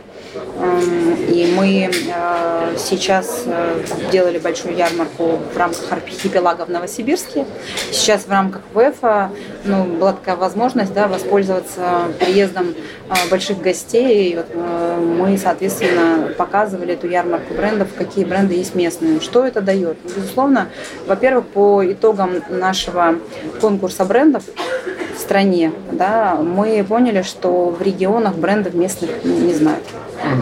Эм, 0.61 1.15
и 1.29 1.53
мы 1.57 1.91
э, 1.91 2.77
сейчас 2.77 3.45
э, 3.47 3.83
делали 4.13 4.39
большую 4.39 4.77
ярмарку 4.77 5.39
в 5.53 5.57
рамках 5.57 5.91
архипелага 5.91 6.67
в 6.67 6.69
Новосибирске. 6.69 7.47
Сейчас 7.91 8.27
в 8.27 8.31
рамках 8.31 8.63
ВЭФа 8.75 9.31
ну, 9.65 9.85
была 9.85 10.13
такая 10.13 10.37
возможность 10.37 10.93
да, 10.93 11.09
воспользоваться 11.09 12.13
приездом 12.21 12.75
э, 13.09 13.29
больших 13.31 13.61
гостей. 13.61 14.33
И 14.33 14.37
вот 14.37 14.47
мы, 14.55 15.39
соответственно, 15.49 16.35
показывали 16.37 16.93
эту 16.93 17.09
ярмарку 17.09 17.55
брендов, 17.55 17.89
какие 17.97 18.25
бренды 18.27 18.53
есть 18.53 18.75
местные. 18.75 19.19
Что 19.19 19.47
это 19.47 19.63
дает? 19.63 19.97
Безусловно, 20.05 20.69
во-первых, 21.07 21.47
по 21.47 21.83
итогам 21.91 22.43
нашего 22.51 23.15
конкурса 23.59 24.05
брендов 24.05 24.45
стране, 25.19 25.73
да, 25.93 26.37
мы 26.37 26.85
поняли, 26.85 27.23
что 27.23 27.71
в 27.71 27.83
регионах 27.83 28.37
брендов 28.37 28.75
местных 28.75 29.11
не 29.25 29.53
знают. 29.53 29.85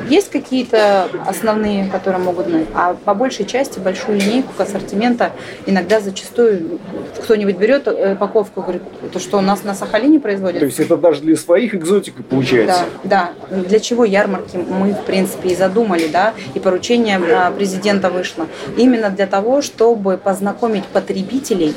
Есть 0.09 0.31
какие-то 0.31 1.09
основные, 1.27 1.87
которые 1.91 2.23
могут 2.23 2.47
знать, 2.47 2.67
а 2.75 2.95
по 2.95 3.15
большей 3.15 3.45
части 3.45 3.79
большую 3.79 4.19
линейку 4.19 4.51
ассортимента 4.59 5.33
иногда 5.67 6.01
зачастую 6.01 6.79
кто-нибудь 7.23 7.57
берет 7.57 7.87
э, 7.87 8.15
упаковку 8.15 8.61
и 8.61 8.63
говорит, 8.63 8.83
это 9.05 9.19
что, 9.19 9.39
у 9.39 9.41
нас 9.41 9.65
на 9.65 9.75
Сахалине 9.75 10.21
производят? 10.21 10.61
То 10.61 10.67
есть 10.67 10.81
это 10.81 10.97
даже 10.97 11.21
для 11.21 11.37
своих 11.37 11.75
экзотик 11.75 12.15
получается? 12.27 12.85
Да, 13.05 13.33
да. 13.51 13.57
Для 13.57 13.81
чего 13.81 14.05
ярмарки 14.05 14.57
мы, 14.57 14.93
в 14.93 15.05
принципе, 15.05 15.51
и 15.51 15.57
задумали, 15.57 16.09
да, 16.09 16.35
и 16.55 16.61
поручение 16.61 17.19
а, 17.19 17.51
президента 17.51 18.11
вышло. 18.11 18.47
Именно 18.77 19.11
для 19.11 19.27
того, 19.27 19.61
чтобы 19.61 20.17
познакомить 20.17 20.85
потребителей 20.85 21.75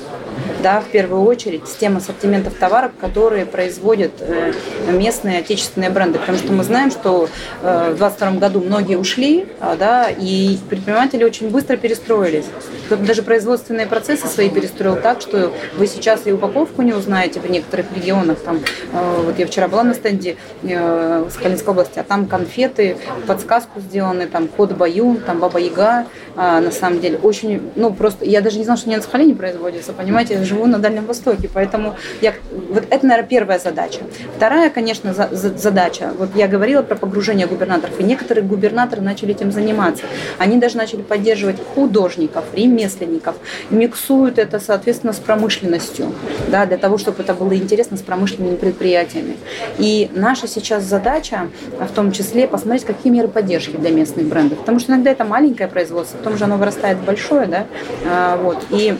да, 0.61 0.81
в 0.81 0.85
первую 0.85 1.23
очередь, 1.23 1.67
с 1.67 1.75
тем 1.75 1.97
ассортиментов 1.97 2.53
товаров, 2.55 2.91
которые 2.99 3.45
производят 3.45 4.11
э, 4.19 4.53
местные 4.91 5.39
отечественные 5.39 5.89
бренды. 5.89 6.19
Потому 6.19 6.37
что 6.37 6.51
мы 6.53 6.63
знаем, 6.63 6.91
что 6.91 7.29
э, 7.61 7.91
в 7.93 7.97
2022 7.97 8.31
году 8.39 8.61
многие 8.61 8.95
ушли, 8.95 9.47
а, 9.59 9.75
да, 9.75 10.09
и 10.09 10.57
предприниматели 10.69 11.23
очень 11.23 11.49
быстро 11.49 11.77
перестроились. 11.77 12.45
Кто-то 12.85 13.03
даже 13.03 13.23
производственные 13.23 13.87
процессы 13.87 14.27
свои 14.27 14.49
перестроил 14.49 14.95
так, 14.97 15.21
что 15.21 15.51
вы 15.77 15.87
сейчас 15.87 16.25
и 16.25 16.31
упаковку 16.31 16.81
не 16.81 16.93
узнаете 16.93 17.39
в 17.39 17.49
некоторых 17.49 17.85
регионах. 17.95 18.39
Там, 18.39 18.59
э, 18.93 19.21
вот 19.25 19.37
я 19.39 19.47
вчера 19.47 19.67
была 19.67 19.83
на 19.83 19.93
стенде 19.93 20.37
в 20.61 21.29
Сахалинской 21.31 21.71
области, 21.71 21.99
а 21.99 22.03
там 22.03 22.25
конфеты, 22.27 22.97
подсказку 23.27 23.79
сделаны, 23.79 24.27
там 24.27 24.47
код 24.47 24.73
Баюн, 24.73 25.17
там 25.17 25.39
Баба 25.39 25.59
Яга, 25.59 26.05
а, 26.35 26.61
на 26.61 26.71
самом 26.71 27.01
деле. 27.01 27.17
Очень, 27.17 27.71
ну 27.75 27.93
просто, 27.93 28.25
я 28.25 28.41
даже 28.41 28.57
не 28.57 28.63
знала, 28.63 28.77
что 28.77 28.89
не 28.89 28.95
на 28.95 29.01
Сахалине 29.01 29.35
производится, 29.35 29.93
понимаете, 29.93 30.37
живу 30.49 30.65
на 30.65 30.79
Дальнем 30.79 31.05
Востоке, 31.05 31.49
поэтому 31.53 31.95
я, 32.21 32.33
вот 32.51 32.83
это, 32.89 33.05
наверное, 33.05 33.29
первая 33.29 33.59
задача. 33.59 33.99
Вторая, 34.35 34.69
конечно, 34.69 35.13
за, 35.13 35.29
за, 35.31 35.57
задача, 35.57 36.11
вот 36.17 36.29
я 36.35 36.47
говорила 36.47 36.81
про 36.81 36.95
погружение 36.95 37.47
губернаторов, 37.47 37.99
и 37.99 38.03
некоторые 38.03 38.43
губернаторы 38.43 39.01
начали 39.01 39.31
этим 39.31 39.51
заниматься. 39.51 40.03
Они 40.37 40.57
даже 40.57 40.77
начали 40.77 41.01
поддерживать 41.01 41.57
художников, 41.75 42.43
ремесленников, 42.53 43.35
миксуют 43.69 44.39
это, 44.39 44.59
соответственно, 44.59 45.13
с 45.13 45.17
промышленностью, 45.17 46.13
да, 46.47 46.65
для 46.65 46.77
того, 46.77 46.97
чтобы 46.97 47.23
это 47.23 47.33
было 47.33 47.55
интересно 47.55 47.97
с 47.97 48.01
промышленными 48.01 48.55
предприятиями. 48.55 49.37
И 49.77 50.09
наша 50.13 50.47
сейчас 50.47 50.83
задача, 50.83 51.49
в 51.79 51.93
том 51.93 52.11
числе, 52.11 52.47
посмотреть, 52.47 52.85
какие 52.85 53.11
меры 53.13 53.27
поддержки 53.27 53.75
для 53.75 53.91
местных 53.91 54.25
брендов, 54.27 54.59
потому 54.59 54.79
что 54.79 54.91
иногда 54.91 55.11
это 55.11 55.23
маленькое 55.23 55.69
производство, 55.69 56.17
потом 56.17 56.37
же 56.37 56.43
оно 56.45 56.57
вырастает 56.57 56.97
большое, 56.99 57.47
да, 57.47 57.65
а, 58.05 58.37
вот, 58.37 58.57
и 58.71 58.97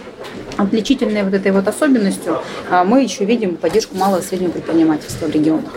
Отличительной 0.59 1.23
вот 1.23 1.33
этой 1.39 1.51
вот 1.51 1.67
особенностью 1.67 2.41
а, 2.69 2.83
мы 2.83 3.01
еще 3.01 3.25
видим 3.25 3.55
поддержку 3.55 3.95
малого 3.95 4.19
и 4.19 4.23
среднего 4.23 4.51
предпринимательства 4.51 5.25
в 5.25 5.31
регионах. 5.31 5.71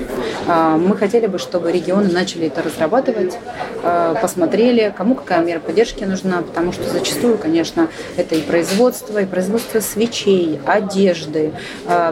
А, 0.47 0.77
мы 0.77 0.97
хотели 0.97 1.27
бы, 1.27 1.39
чтобы 1.39 1.73
регионы 1.73 2.11
начали 2.13 2.49
это 2.49 2.63
разрабатывать, 2.63 3.39
а, 3.83 4.15
посмотрели, 4.15 4.93
кому 4.97 5.15
какая 5.15 5.43
мера 5.43 5.61
поддержки 5.61 6.05
нужна, 6.05 6.43
потому 6.43 6.73
что 6.73 6.89
зачастую, 6.91 7.39
конечно, 7.39 7.89
это 8.17 8.35
и 8.35 8.43
производство, 8.43 9.19
и 9.19 9.27
производство 9.27 9.81
свечей, 9.81 10.61
одежды, 10.67 11.53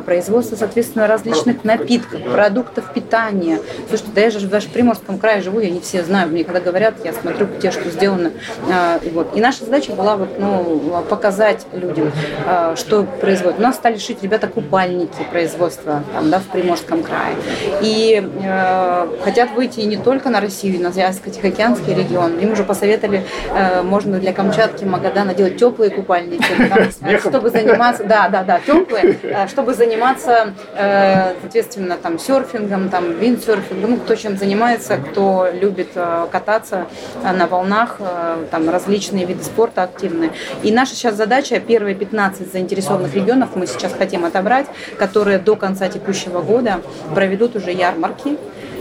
производство, 0.05 0.57
соответственно, 0.57 1.07
различных 1.07 1.65
напитков, 1.65 2.23
продуктов 2.23 2.93
питания. 2.95 3.59
Слушайте, 3.89 4.13
да 4.15 4.21
я 4.23 4.31
же 4.31 4.47
даже 4.47 4.69
в 4.69 4.71
Приморском 4.71 5.19
крае 5.19 5.43
живу, 5.43 5.61
я 5.61 5.71
не 5.71 5.81
все 5.81 6.05
знаю, 6.05 6.29
мне 6.29 6.45
когда 6.45 6.61
говорят, 6.61 6.95
я 7.05 7.13
смотрю 7.13 7.47
те, 7.61 7.71
что 7.71 7.91
сделано. 7.91 8.33
Вот. 9.13 9.37
И 9.37 9.41
наша 9.41 9.65
задача 9.65 9.93
была 9.93 10.17
вот, 10.17 10.39
ну, 10.39 11.05
показать 11.09 11.67
людям, 11.73 12.13
что 12.77 13.07
производят. 13.41 13.59
У 13.59 13.63
нас 13.63 13.77
стали 13.77 13.99
шить 13.99 14.23
ребята 14.23 14.49
купальники 14.49 15.23
производства 15.31 16.03
там, 16.13 16.31
да, 16.31 16.39
в 16.39 16.45
Приморском 16.45 17.03
крае. 17.03 17.35
И 17.81 18.23
э, 18.43 19.07
хотят 19.25 19.53
выйти 19.53 19.81
не 19.81 19.97
только 19.97 20.31
на 20.31 20.41
Россию, 20.41 20.83
на 20.83 20.89
Азиатско-Тихоокеанский 20.89 21.95
регион. 21.95 22.39
Им 22.39 22.53
уже 22.53 22.65
посоветовали, 22.65 23.25
э, 23.55 23.83
можно 23.83 24.19
для 24.19 24.33
Камчатки, 24.33 24.85
Магадана 24.85 25.35
делать 25.35 25.57
теплые 25.57 25.91
купальники, 25.91 26.45
чтобы 27.21 27.51
заниматься, 27.51 28.05
да, 28.05 28.29
да, 28.29 28.43
да, 28.43 28.61
теплые, 28.65 29.19
э, 29.23 29.49
чтобы 29.49 29.75
заниматься, 29.75 30.55
э, 30.75 31.35
соответственно, 31.41 31.97
там, 31.97 32.19
серфингом, 32.19 32.89
там, 32.89 33.13
виндсерфингом, 33.19 33.91
ну, 33.91 33.97
кто 33.97 34.15
чем 34.15 34.37
занимается, 34.37 34.97
кто 34.97 35.49
любит 35.53 35.91
э, 35.95 36.27
кататься 36.31 36.87
на 37.23 37.47
волнах, 37.47 37.99
там, 38.51 38.69
различные 38.71 39.25
виды 39.25 39.43
спорта 39.43 39.83
активные. 39.83 40.31
И 40.63 40.73
наша 40.73 40.95
сейчас 40.95 41.15
задача, 41.15 41.59
первые 41.61 41.95
15 41.95 42.53
заинтересованных 42.53 43.15
регионов 43.15 43.30
мы 43.55 43.67
сейчас 43.67 43.93
хотим 43.93 44.25
отобрать, 44.25 44.67
которые 44.99 45.39
до 45.39 45.57
конца 45.57 45.89
текущего 45.89 46.41
года 46.43 46.81
проведут 47.15 47.57
уже 47.57 47.73
ярмарки. 47.73 48.37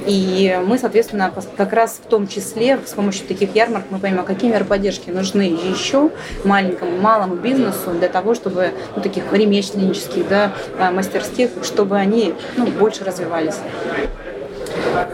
И 0.06 0.58
мы, 0.66 0.78
соответственно, 0.78 1.32
как 1.58 1.74
раз 1.74 2.00
в 2.04 2.08
том 2.08 2.28
числе 2.28 2.80
с 2.86 2.94
помощью 2.94 3.28
таких 3.28 3.54
ярмарок 3.54 3.88
мы 3.90 4.00
поймем, 4.00 4.24
какие 4.24 4.52
меры 4.52 4.66
поддержки 4.66 5.10
нужны 5.10 5.42
еще 5.42 6.10
маленькому, 6.44 6.98
малому 6.98 7.36
бизнесу 7.36 7.92
для 7.92 8.08
того, 8.08 8.34
чтобы 8.34 8.72
ну, 8.96 9.02
таких 9.02 9.32
ремесленнических, 9.32 10.28
да, 10.28 10.54
а, 10.80 10.92
мастерских, 10.92 11.50
чтобы 11.64 11.98
они 11.98 12.34
ну, 12.58 12.66
больше 12.68 13.04
развивались. 13.04 13.58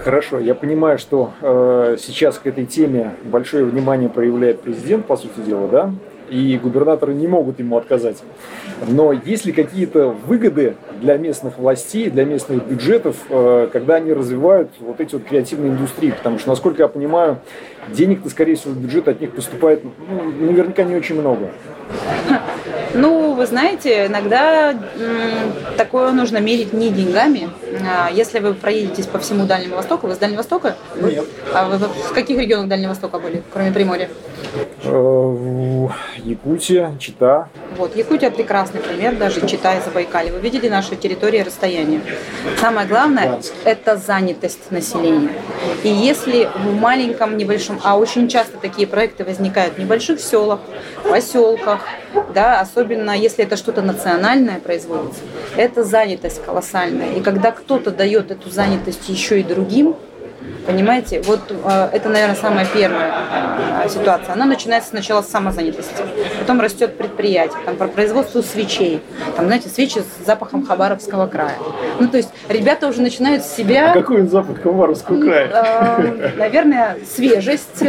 Хорошо, 0.03 0.39
я 0.39 0.55
понимаю, 0.55 0.97
что 0.97 1.33
э, 1.41 1.97
сейчас 1.99 2.37
к 2.37 2.47
этой 2.47 2.65
теме 2.65 3.15
большое 3.23 3.65
внимание 3.65 4.09
проявляет 4.09 4.61
президент, 4.61 5.05
по 5.05 5.17
сути 5.17 5.39
дела, 5.45 5.67
да? 5.67 5.91
И 6.29 6.57
губернаторы 6.57 7.13
не 7.13 7.27
могут 7.27 7.59
ему 7.59 7.77
отказать. 7.77 8.17
Но 8.87 9.11
есть 9.13 9.45
ли 9.45 9.51
какие-то 9.51 10.09
выгоды 10.09 10.75
для 11.01 11.17
местных 11.17 11.57
властей, 11.57 12.09
для 12.09 12.25
местных 12.25 12.65
бюджетов, 12.65 13.17
э, 13.29 13.69
когда 13.71 13.95
они 13.95 14.13
развивают 14.13 14.71
вот 14.79 14.99
эти 14.99 15.15
вот 15.15 15.23
креативные 15.25 15.71
индустрии? 15.71 16.11
Потому 16.11 16.39
что, 16.39 16.49
насколько 16.49 16.81
я 16.81 16.87
понимаю, 16.87 17.39
денег-то, 17.89 18.29
скорее 18.29 18.55
всего, 18.55 18.73
в 18.73 18.77
бюджет 18.77 19.07
от 19.07 19.21
них 19.21 19.31
поступает 19.31 19.83
ну, 19.83 20.23
наверняка 20.47 20.83
не 20.83 20.95
очень 20.95 21.19
много. 21.19 21.49
Ну, 22.95 23.33
вы 23.33 23.45
знаете, 23.45 24.07
иногда 24.07 24.73
такое 25.77 26.11
нужно 26.11 26.37
мерить 26.37 26.73
не 26.73 26.89
деньгами. 26.89 27.49
А 27.87 28.09
если 28.09 28.39
вы 28.39 28.53
проедетесь 28.53 29.05
по 29.05 29.19
всему 29.19 29.45
Дальнему 29.45 29.75
Востоку, 29.75 30.07
вы 30.07 30.15
с 30.15 30.17
Дальнего 30.17 30.37
Востока? 30.37 30.75
Нет. 30.95 31.25
А 31.53 31.67
вы 31.67 31.77
в 31.77 32.13
каких 32.13 32.37
регионах 32.39 32.69
Дальнего 32.69 32.89
Востока 32.89 33.19
были, 33.19 33.43
кроме 33.51 33.71
Приморья? 33.71 34.09
Э, 34.83 35.87
Якутия, 36.23 36.95
Чита. 36.99 37.49
Вот, 37.77 37.95
Якутия 37.95 38.31
прекрасный 38.31 38.79
пример, 38.79 39.15
даже 39.15 39.45
Чита 39.45 39.75
и 39.75 39.81
Забайкалье. 39.81 40.31
Вы 40.31 40.39
видели 40.39 40.69
наши 40.69 40.95
территории 40.95 41.39
и 41.39 41.43
расстояние. 41.43 42.01
Самое 42.59 42.87
главное– 42.87 43.39
это 43.65 43.97
занятость 43.97 44.71
населения. 44.71 45.29
И 45.83 45.89
если 45.89 46.47
в 46.55 46.79
маленьком, 46.79 47.37
небольшом, 47.37 47.79
а 47.83 47.97
очень 47.97 48.29
часто 48.29 48.57
такие 48.57 48.87
проекты 48.87 49.25
возникают 49.25 49.75
в 49.75 49.79
небольших 49.79 50.19
селах, 50.19 50.59
поселках, 51.03 51.81
да, 52.33 52.61
особенно 52.61 52.84
если 53.13 53.43
это 53.43 53.57
что-то 53.57 53.81
национальное 53.81 54.59
производится, 54.59 55.21
это 55.55 55.83
занятость 55.83 56.43
колоссальная. 56.43 57.13
И 57.15 57.21
когда 57.21 57.51
кто-то 57.51 57.91
дает 57.91 58.31
эту 58.31 58.49
занятость 58.49 59.09
еще 59.09 59.39
и 59.39 59.43
другим, 59.43 59.95
Понимаете, 60.65 61.21
вот 61.21 61.41
э, 61.49 61.89
это, 61.93 62.09
наверное, 62.09 62.35
самая 62.35 62.65
первая 62.65 63.13
э, 63.83 63.89
ситуация. 63.89 64.33
Она 64.33 64.45
начинается 64.45 64.89
сначала 64.89 65.21
с 65.21 65.27
самозанятости, 65.27 65.93
потом 66.39 66.59
растет 66.59 66.97
предприятие, 66.97 67.59
там 67.65 67.75
про 67.75 67.87
производство 67.87 68.41
свечей, 68.41 69.01
там, 69.35 69.45
знаете, 69.45 69.69
свечи 69.69 69.99
с 69.99 70.25
запахом 70.25 70.65
Хабаровского 70.65 71.27
края. 71.27 71.57
Ну, 71.99 72.07
то 72.07 72.17
есть 72.17 72.29
ребята 72.49 72.87
уже 72.87 73.01
начинают 73.01 73.43
с 73.43 73.55
себя... 73.55 73.91
А 73.91 73.93
какой 73.93 74.23
запах 74.23 74.61
Хабаровского 74.63 75.21
края? 75.21 75.49
Э, 75.53 76.31
наверное, 76.35 76.97
свежесть, 77.15 77.83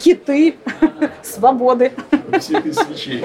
киты, 0.00 0.56
свободы. 1.22 1.92
Свечи. 2.40 3.24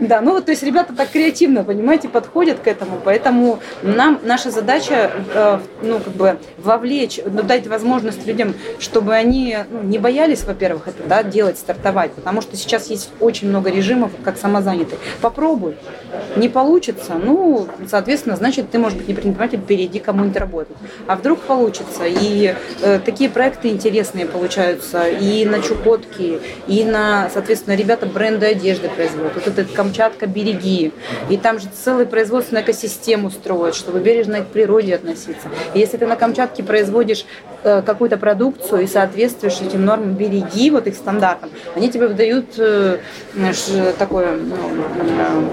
Да, 0.00 0.20
ну 0.22 0.32
вот, 0.32 0.46
то 0.46 0.52
есть 0.52 0.62
ребята 0.62 0.94
так 0.94 1.10
креативно, 1.10 1.64
понимаете, 1.64 2.08
подходят 2.08 2.60
к 2.60 2.66
этому, 2.66 2.98
поэтому 3.04 3.60
нам 3.82 4.20
наша 4.22 4.50
задача, 4.50 5.10
ну, 5.82 5.98
как 5.98 6.12
бы 6.14 6.38
вовлечь 6.58 7.09
привлечь, 7.10 7.20
ну, 7.24 7.42
дать 7.42 7.66
возможность 7.66 8.26
людям, 8.26 8.54
чтобы 8.78 9.14
они 9.14 9.56
ну, 9.70 9.82
не 9.82 9.98
боялись, 9.98 10.44
во-первых, 10.44 10.88
это 10.88 11.02
да, 11.06 11.22
делать, 11.22 11.58
стартовать, 11.58 12.12
потому 12.12 12.40
что 12.40 12.56
сейчас 12.56 12.88
есть 12.88 13.10
очень 13.20 13.48
много 13.48 13.70
режимов, 13.70 14.12
как 14.24 14.38
самозанятый. 14.38 14.98
Попробуй. 15.20 15.76
Не 16.36 16.48
получится, 16.48 17.14
ну, 17.14 17.68
соответственно, 17.88 18.36
значит, 18.36 18.70
ты, 18.70 18.78
может 18.78 18.98
быть, 18.98 19.08
не 19.08 19.14
предприниматель, 19.14 19.60
перейди 19.60 19.98
кому-нибудь 19.98 20.36
работать. 20.36 20.76
А 21.06 21.16
вдруг 21.16 21.40
получится. 21.40 22.02
И 22.06 22.54
э, 22.82 23.00
такие 23.04 23.30
проекты 23.30 23.68
интересные 23.68 24.26
получаются 24.26 25.08
и 25.08 25.44
на 25.44 25.60
Чукотке, 25.60 26.40
и 26.66 26.84
на, 26.84 27.30
соответственно, 27.32 27.74
ребята 27.74 28.06
бренды 28.06 28.46
одежды 28.46 28.88
производят. 28.88 29.34
Вот 29.34 29.46
этот 29.46 29.72
Камчатка 29.72 30.26
береги. 30.26 30.92
И 31.28 31.36
там 31.36 31.58
же 31.58 31.66
целую 31.68 32.06
производственную 32.06 32.64
экосистему 32.64 33.30
строят, 33.30 33.74
чтобы 33.74 34.00
бережно 34.00 34.42
к 34.42 34.48
природе 34.48 34.94
относиться. 34.94 35.48
И 35.74 35.78
если 35.78 35.96
ты 35.96 36.06
на 36.06 36.16
Камчатке 36.16 36.62
производишь 36.62 36.99
производишь 37.00 37.24
э, 37.62 37.82
какую-то 37.82 38.16
продукцию 38.16 38.82
и 38.82 38.86
соответствуешь 38.86 39.60
этим 39.60 39.84
нормам, 39.84 40.14
береги 40.14 40.70
вот 40.70 40.86
их 40.86 40.94
стандартам, 40.94 41.50
они 41.74 41.90
тебе 41.90 42.08
выдают 42.08 42.58
э, 42.58 42.98
такой, 43.98 44.26
ну, 44.36 45.50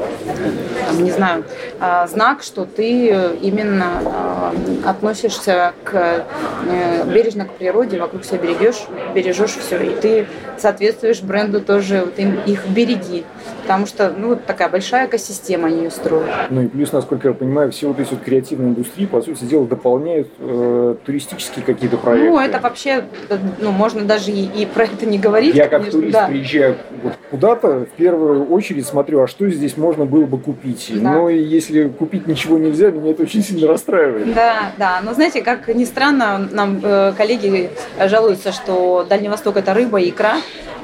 не 1.02 1.12
знаю, 1.12 1.44
а, 1.80 2.08
знак, 2.08 2.42
что 2.42 2.66
ты 2.66 3.08
именно 3.42 4.02
а, 4.06 4.54
относишься 4.86 5.74
к 5.84 6.26
э, 6.70 7.04
бережно 7.06 7.46
к 7.46 7.54
природе, 7.54 8.00
вокруг 8.00 8.26
себя 8.26 8.40
берегешь, 8.40 8.86
бережешь 9.14 9.52
все, 9.52 9.78
и 9.82 9.90
ты 9.96 10.28
соответствуешь 10.58 11.22
бренду 11.22 11.62
тоже, 11.62 12.02
вот 12.06 12.20
им, 12.20 12.40
их 12.46 12.68
береги, 12.68 13.26
потому 13.68 13.86
что, 13.86 14.14
ну, 14.18 14.30
вот 14.30 14.46
такая 14.46 14.70
большая 14.70 15.08
экосистема 15.08 15.68
они 15.68 15.84
ее 15.84 15.92
строят. 15.92 16.30
Ну 16.50 16.62
и 16.62 16.68
плюс, 16.68 16.94
насколько 16.94 17.28
я 17.28 17.34
понимаю, 17.34 17.70
все 17.74 17.90
вот 17.90 18.00
эти 18.00 18.12
вот 18.12 18.22
креативные 18.22 18.70
индустрии, 18.70 19.06
по 19.06 19.22
сути 19.22 19.44
дела, 19.44 19.68
дополняют 19.68 20.30
э, 20.40 20.96
туристические 21.06 21.66
какие-то 21.66 21.98
проекты. 21.98 22.30
Ну, 22.30 22.40
это 22.40 22.60
вообще, 22.60 23.04
ну, 23.60 23.72
можно 23.72 24.06
даже 24.06 24.32
и, 24.32 24.46
и 24.46 24.66
про 24.66 24.86
это 24.86 25.06
не 25.06 25.20
говорить. 25.20 25.54
Я 25.54 25.68
как 25.68 25.82
конечно, 25.82 26.00
турист 26.00 26.14
да. 26.14 26.28
приезжаю 26.28 26.78
вот 27.04 27.14
куда-то, 27.30 27.80
в 27.82 27.98
первую 27.98 28.50
очередь 28.50 28.88
смотрю, 28.88 29.22
а 29.22 29.28
что 29.28 29.50
здесь 29.50 29.76
можно 29.76 30.06
было 30.06 30.26
бы 30.26 30.40
купить. 30.40 30.90
Да. 30.96 31.12
Но 31.12 31.30
если 31.30 31.90
купить 31.90 32.26
ничего 32.26 32.58
нельзя, 32.58 32.90
меня 32.92 33.12
это 33.12 33.24
очень 33.24 33.44
сильно 33.44 33.68
расстраивает. 33.68 34.34
Да, 34.34 34.72
да. 34.78 35.02
Но 35.04 35.14
знаете, 35.14 35.42
как 35.42 35.68
ни 35.68 35.84
странно, 35.84 36.48
нам 36.54 36.80
э, 36.82 37.12
коллеги 37.18 37.70
жалуются, 38.06 38.54
что 38.54 39.06
Дальний 39.10 39.28
Восток 39.28 39.58
это 39.58 39.74
рыба 39.74 40.00
и 40.00 40.10
икра. 40.10 40.38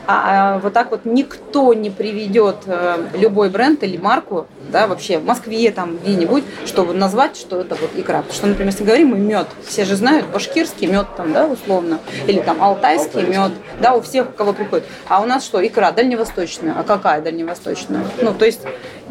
А, 0.06 0.56
а 0.56 0.60
вот 0.60 0.74
так 0.74 0.92
вот 0.92 1.06
никто 1.06 1.74
не 1.74 1.90
приведет 1.90 2.58
э, 2.66 2.98
любой 3.16 3.50
бренд 3.50 3.84
или 3.84 3.98
марку, 3.98 4.48
да, 4.70 4.88
вообще 4.88 5.18
в 5.18 5.26
Москве 5.26 5.72
там 5.72 5.98
где-нибудь, 5.98 6.44
чтобы 6.66 6.94
назвать, 6.94 7.38
что 7.38 7.62
это 7.62 7.76
вот 7.76 7.92
икра. 7.96 8.18
Потому 8.18 8.34
что, 8.34 8.48
например, 8.48 8.72
если 8.72 8.84
говорим 8.84 9.10
мы 9.10 9.18
мед, 9.18 9.48
все 9.66 9.86
же 9.86 9.96
знают 9.96 10.26
башкирский 10.28 10.88
мед 10.88 11.08
там, 11.16 11.32
да, 11.32 11.48
условно, 11.48 12.00
или 12.28 12.42
там 12.42 12.62
алтайский, 12.62 13.22
алтайский. 13.22 13.32
мед, 13.32 13.52
да, 13.80 13.94
у 13.96 14.02
всех, 14.02 14.30
у 14.30 14.32
кого 14.34 14.52
приходит. 14.52 14.86
А 15.08 15.22
у 15.22 15.26
нас 15.26 15.46
что, 15.46 15.66
икра 15.66 15.92
дальневосточная. 15.92 16.76
А 16.78 16.84
какая 16.84 17.22
дальневосточная? 17.22 18.04
Ну, 18.22 18.34
то 18.34 18.46
есть, 18.46 18.62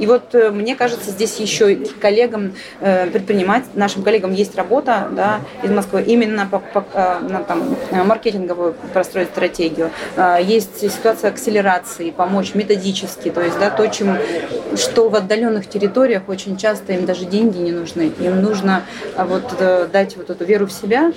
и 0.03 0.07
вот 0.07 0.35
э, 0.35 0.51
мне 0.51 0.75
кажется, 0.75 1.13
здесь 1.13 1.39
еще 1.39 1.77
коллегам, 2.01 2.55
э, 2.81 3.07
предпринимать, 3.07 3.63
нашим 3.75 4.03
коллегам 4.03 4.33
есть 4.33 4.57
работа, 4.57 5.09
да, 5.13 5.41
из 5.63 5.71
Москвы, 5.71 6.03
именно 6.03 6.49
по, 6.51 6.59
по, 6.59 6.85
на 7.21 7.45
там 7.45 7.77
маркетинговую 7.93 8.75
простроить 8.93 9.29
стратегию. 9.29 9.91
Есть 10.43 10.81
ситуация 10.81 11.31
акселерации, 11.31 12.11
помочь 12.11 12.55
методически, 12.55 13.31
то 13.31 13.41
есть 13.43 13.57
да, 13.61 13.71
то, 13.71 13.87
чем, 13.87 14.17
что 14.75 15.09
в 15.09 15.15
отдаленных 15.15 15.69
территориях 15.69 16.25
очень 16.27 16.57
часто 16.57 16.95
им 16.95 17.07
даже 17.07 17.25
деньги 17.25 17.59
не 17.59 17.71
нужны. 17.71 18.13
Им 18.19 18.43
нужно 18.43 18.83
вот 19.17 19.55
э, 19.61 19.87
дать 19.93 20.17
вот 20.17 20.31
эту 20.31 20.45
веру 20.45 20.67
в 20.67 20.73
себя, 20.73 21.13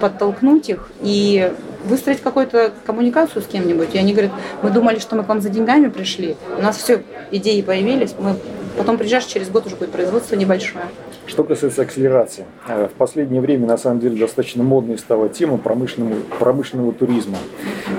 подтолкнуть 0.00 0.70
их 0.70 0.88
и 1.02 1.52
выстроить 1.84 2.20
какую-то 2.20 2.72
коммуникацию 2.86 3.42
с 3.42 3.46
кем-нибудь. 3.46 3.94
И 3.94 3.98
они 3.98 4.12
говорят, 4.12 4.32
мы 4.62 4.70
думали, 4.70 4.98
что 4.98 5.16
мы 5.16 5.24
к 5.24 5.28
вам 5.28 5.40
за 5.40 5.48
деньгами 5.48 5.88
пришли, 5.88 6.36
у 6.58 6.62
нас 6.62 6.76
все, 6.76 7.02
идеи 7.30 7.60
появились, 7.62 8.14
мы 8.18 8.36
потом 8.76 8.98
приезжаешь, 8.98 9.24
через 9.24 9.48
год 9.48 9.66
уже 9.66 9.76
будет 9.76 9.90
производство 9.90 10.36
небольшое. 10.36 10.84
Что 11.26 11.44
касается 11.44 11.82
акселерации, 11.82 12.44
э, 12.66 12.88
в 12.88 12.96
последнее 12.96 13.40
время 13.40 13.66
на 13.66 13.76
самом 13.76 14.00
деле 14.00 14.18
достаточно 14.18 14.64
модной 14.64 14.98
стала 14.98 15.28
тема 15.28 15.58
промышленного, 15.58 16.20
промышленного 16.38 16.92
туризма. 16.92 17.38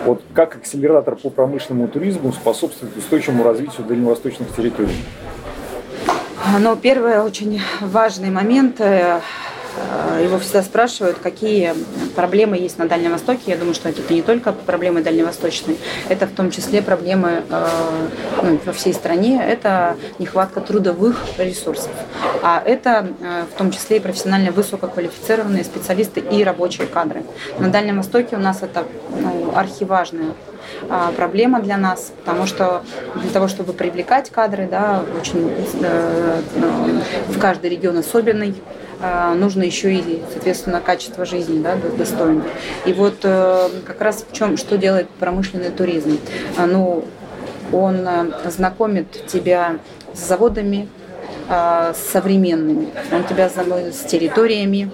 Вот 0.06 0.22
как 0.34 0.58
акселератор 0.58 1.16
по 1.16 1.30
промышленному 1.30 1.88
туризму 1.88 2.34
способствует 2.34 2.96
устойчивому 2.98 3.44
развитию 3.44 3.86
дальневосточных 3.88 4.54
территорий? 4.56 4.98
Но 6.60 6.76
первый 6.76 7.22
очень 7.22 7.62
важный 7.80 8.32
момент 8.32 8.82
э, 8.82 9.22
его 10.22 10.40
всегда 10.40 10.62
спрашивают, 10.64 11.18
какие 11.18 11.74
проблемы 12.16 12.58
есть 12.58 12.78
на 12.78 12.88
Дальнем 12.88 13.12
Востоке. 13.12 13.42
Я 13.48 13.58
думаю, 13.58 13.74
что 13.74 13.90
это 13.90 14.02
не 14.14 14.22
только 14.22 14.52
проблемы 14.54 15.02
дальневосточные, 15.02 15.78
это 16.10 16.28
в 16.28 16.32
том 16.32 16.52
числе 16.52 16.82
проблемы 16.82 17.44
э, 17.50 17.68
ну, 18.44 18.60
во 18.66 18.74
всей 18.74 18.94
стране. 18.94 19.44
Это 19.44 19.98
нехватка 20.20 20.62
трудовых 20.62 21.18
ресурсов. 21.38 21.92
А 22.44 22.62
это 22.64 23.08
э, 23.22 23.44
в 23.54 23.58
том 23.58 23.72
числе 23.72 23.98
и 23.98 24.00
профессионально 24.00 24.52
высококвалифицированные 24.52 25.64
специалисты 25.64 26.20
и 26.20 26.44
рабочие 26.44 26.88
кадры. 26.88 27.24
На 27.60 27.70
Дальнем 27.70 27.98
Востоке 27.98 28.36
у 28.36 28.40
нас 28.40 28.64
это 28.64 28.86
ну, 29.10 29.54
архиважная 29.56 30.34
проблема 31.16 31.62
для 31.62 31.78
нас, 31.78 32.12
потому 32.24 32.46
что 32.46 32.84
для 33.16 33.30
того, 33.30 33.48
чтобы 33.48 33.74
привлекать 33.74 34.30
кадры, 34.30 34.68
да, 34.70 35.04
очень 35.20 35.52
э, 35.82 36.42
в 37.28 37.40
каждый 37.40 37.70
регион 37.70 37.98
особенный, 37.98 38.56
а, 38.56 38.81
нужно 39.36 39.64
еще 39.64 39.94
и, 39.94 40.22
соответственно, 40.32 40.82
качество 40.82 41.26
жизни 41.26 41.62
да, 41.62 41.76
достойное. 41.98 42.44
И 42.86 42.94
вот 42.94 43.20
э, 43.24 43.70
как 43.86 44.02
раз 44.02 44.26
в 44.30 44.36
чем, 44.36 44.58
что 44.58 44.78
делает 44.78 45.10
промышленный 45.10 45.70
туризм? 45.70 46.20
А, 46.58 46.66
ну, 46.66 47.06
он 47.72 48.08
э, 48.08 48.50
знакомит 48.50 49.28
тебя 49.28 49.78
с 50.14 50.28
заводами, 50.28 50.88
а, 51.50 51.94
современными, 51.94 52.90
он 53.12 53.24
тебя 53.24 53.50
знакомит 53.50 53.96
с 53.96 54.00
территориями, 54.00 54.92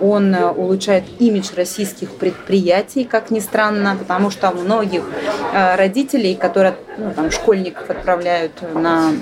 он 0.00 0.34
э, 0.34 0.50
улучшает 0.50 1.04
имидж 1.18 1.50
российских 1.56 2.10
предприятий, 2.10 3.04
как 3.04 3.30
ни 3.30 3.40
странно, 3.40 3.96
потому 3.98 4.30
что 4.30 4.50
многих 4.50 5.04
родителей, 5.52 6.34
которые 6.34 6.74
ну, 6.98 7.12
там, 7.14 7.30
школьников 7.30 7.88
отправляют 7.88 8.52
на 8.74 9.12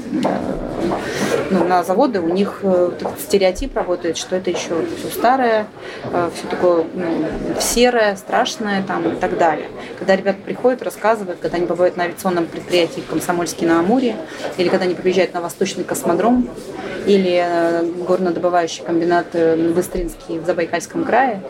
ну, 1.50 1.64
на 1.64 1.84
заводы, 1.84 2.20
у 2.20 2.28
них 2.28 2.60
э, 2.62 2.90
стереотип 3.18 3.76
работает, 3.76 4.16
что 4.16 4.36
это 4.36 4.50
еще 4.50 4.84
все 4.98 5.08
старое, 5.08 5.66
э, 6.12 6.30
все 6.34 6.46
такое 6.48 6.84
ну, 6.94 7.26
серое, 7.60 8.16
страшное 8.16 8.82
там, 8.82 9.14
и 9.14 9.16
так 9.16 9.38
далее. 9.38 9.68
Когда 9.98 10.16
ребята 10.16 10.38
приходят, 10.44 10.82
рассказывают, 10.82 11.40
когда 11.40 11.56
они 11.56 11.66
бывают 11.66 11.96
на 11.96 12.04
авиационном 12.04 12.46
предприятии 12.46 13.00
в 13.00 13.06
Комсомольске 13.06 13.66
на 13.66 13.80
Амуре, 13.80 14.16
или 14.56 14.68
когда 14.68 14.84
они 14.84 14.94
приезжают 14.94 15.34
на 15.34 15.40
Восточный 15.40 15.84
космодром, 15.84 16.48
или 17.06 17.42
э, 17.44 17.84
горнодобывающий 18.06 18.84
комбинат 18.84 19.26
Быстринский 19.32 20.38
в 20.38 20.46
Забайкальском 20.46 21.04
крае, 21.04 21.42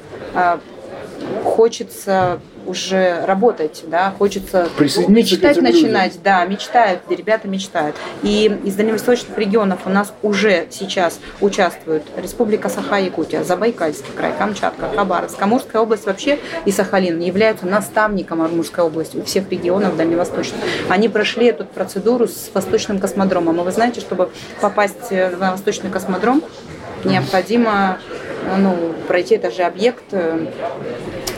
хочется 1.44 2.40
уже 2.66 3.24
работать, 3.24 3.84
да, 3.86 4.12
хочется 4.18 4.68
мечтать 5.08 5.60
начинать, 5.60 6.12
людям. 6.12 6.22
да, 6.22 6.44
мечтают, 6.44 7.00
ребята 7.08 7.48
мечтают. 7.48 7.96
И 8.22 8.60
из 8.64 8.74
дальневосточных 8.74 9.36
регионов 9.38 9.80
у 9.86 9.90
нас 9.90 10.12
уже 10.22 10.66
сейчас 10.70 11.18
участвуют 11.40 12.04
Республика 12.16 12.68
Саха-Якутия, 12.68 13.44
Забайкальский 13.44 14.12
край, 14.16 14.32
Камчатка, 14.36 14.88
Хабаровск, 14.94 15.40
Амурская 15.40 15.82
область 15.82 16.06
вообще 16.06 16.38
и 16.64 16.72
Сахалин 16.72 17.20
являются 17.20 17.66
наставником 17.66 18.42
Амурской 18.42 18.84
области 18.84 19.16
у 19.16 19.24
всех 19.24 19.50
регионов 19.50 19.96
дальневосточных. 19.96 20.60
Они 20.88 21.08
прошли 21.08 21.46
эту 21.46 21.64
процедуру 21.64 22.28
с 22.28 22.50
Восточным 22.52 22.98
космодромом. 22.98 23.60
И 23.60 23.64
вы 23.64 23.72
знаете, 23.72 24.00
чтобы 24.00 24.30
попасть 24.60 25.10
на 25.10 25.52
Восточный 25.52 25.90
космодром, 25.90 26.42
необходимо 27.04 27.98
ну, 28.58 28.94
пройти 29.08 29.36
даже 29.36 29.62
объект 29.62 30.04
э, 30.12 30.46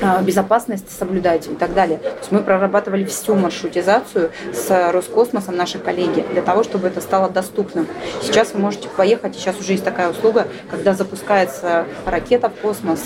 а, 0.00 0.22
безопасность 0.22 0.96
соблюдать 0.96 1.46
и 1.46 1.54
так 1.54 1.74
далее. 1.74 1.98
То 1.98 2.18
есть 2.18 2.32
мы 2.32 2.40
прорабатывали 2.40 3.04
всю 3.04 3.34
маршрутизацию 3.34 4.30
с 4.52 4.92
Роскосмосом, 4.92 5.56
наши 5.56 5.78
коллеги, 5.78 6.24
для 6.32 6.42
того, 6.42 6.62
чтобы 6.62 6.88
это 6.88 7.00
стало 7.00 7.28
доступным. 7.28 7.86
Сейчас 8.22 8.52
вы 8.54 8.60
можете 8.60 8.88
поехать, 8.88 9.34
сейчас 9.34 9.58
уже 9.58 9.72
есть 9.72 9.84
такая 9.84 10.10
услуга, 10.10 10.48
когда 10.70 10.94
запускается 10.94 11.86
ракета 12.04 12.48
в 12.50 12.54
космос. 12.54 13.00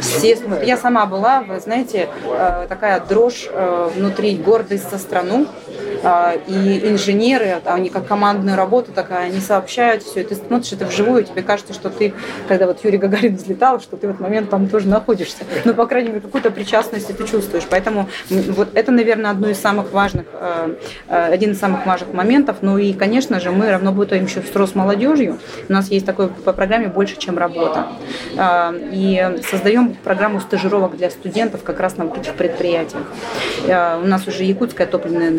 Все, 0.00 0.38
я 0.64 0.76
сама 0.76 1.06
была, 1.06 1.42
вы 1.42 1.60
знаете, 1.60 2.08
э, 2.24 2.66
такая 2.68 3.00
дрожь 3.00 3.48
э, 3.50 3.90
внутри, 3.94 4.36
гордость 4.36 4.90
за 4.90 4.98
страну, 4.98 5.46
и 6.46 6.80
инженеры, 6.84 7.60
они 7.64 7.90
как 7.90 8.06
командную 8.06 8.56
работу 8.56 8.92
такая, 8.92 9.26
они 9.26 9.40
сообщают 9.40 10.02
все, 10.02 10.20
и 10.20 10.24
ты 10.24 10.34
смотришь 10.34 10.72
это 10.72 10.86
вживую, 10.86 11.22
и 11.22 11.24
тебе 11.24 11.42
кажется, 11.42 11.74
что 11.74 11.90
ты, 11.90 12.14
когда 12.46 12.66
вот 12.66 12.84
Юрий 12.84 12.98
Гагарин 12.98 13.36
взлетал, 13.36 13.80
что 13.80 13.96
ты 13.96 14.06
в 14.06 14.10
этот 14.10 14.20
момент 14.20 14.50
там 14.50 14.68
тоже 14.68 14.88
находишься. 14.88 15.44
Ну, 15.64 15.74
по 15.74 15.86
крайней 15.86 16.08
мере, 16.08 16.20
какую-то 16.20 16.50
причастность 16.50 17.08
ты 17.08 17.26
чувствуешь. 17.26 17.64
Поэтому 17.68 18.08
вот 18.30 18.68
это, 18.74 18.92
наверное, 18.92 19.30
одно 19.30 19.48
из 19.48 19.58
самых 19.58 19.92
важных, 19.92 20.26
э, 20.32 20.74
э, 21.08 21.32
один 21.32 21.52
из 21.52 21.58
самых 21.58 21.86
важных 21.86 22.12
моментов. 22.12 22.58
Ну 22.60 22.78
и, 22.78 22.92
конечно 22.92 23.40
же, 23.40 23.50
мы 23.50 23.70
работаем 23.70 24.24
еще 24.24 24.40
с 24.40 24.54
Росмолодежью. 24.54 25.38
У 25.68 25.72
нас 25.72 25.90
есть 25.90 26.06
такое 26.06 26.28
по 26.28 26.52
программе 26.52 26.88
«Больше, 26.88 27.16
чем 27.16 27.38
работа». 27.38 27.86
Э, 28.36 28.72
и 28.92 29.40
создаем 29.48 29.94
программу 29.94 30.40
стажировок 30.40 30.96
для 30.96 31.10
студентов 31.10 31.62
как 31.62 31.80
раз 31.80 31.96
на 31.96 32.04
вот 32.04 32.18
этих 32.18 32.34
предприятиях. 32.34 33.02
У 33.66 34.06
нас 34.06 34.26
уже 34.26 34.44
якутская 34.44 34.86
топливная 34.86 35.30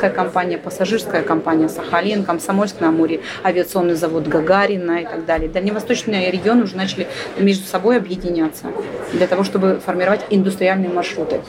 энергетическая 0.00 0.10
компания, 0.10 0.58
пассажирская 0.58 1.22
компания 1.22 1.68
«Сахалин», 1.68 2.24
Комсомольск 2.24 2.80
на 2.80 2.88
Амуре, 2.88 3.20
авиационный 3.44 3.94
завод 3.94 4.26
«Гагарина» 4.26 5.00
и 5.00 5.04
так 5.04 5.26
далее. 5.26 5.48
Дальневосточные 5.48 6.30
регионы 6.30 6.64
уже 6.64 6.76
начали 6.76 7.06
между 7.38 7.66
собой 7.66 7.96
объединяться 7.96 8.66
для 9.12 9.26
того, 9.26 9.44
чтобы 9.44 9.80
формировать 9.84 10.24
индустриальные 10.30 10.90
маршруты. 10.90 11.40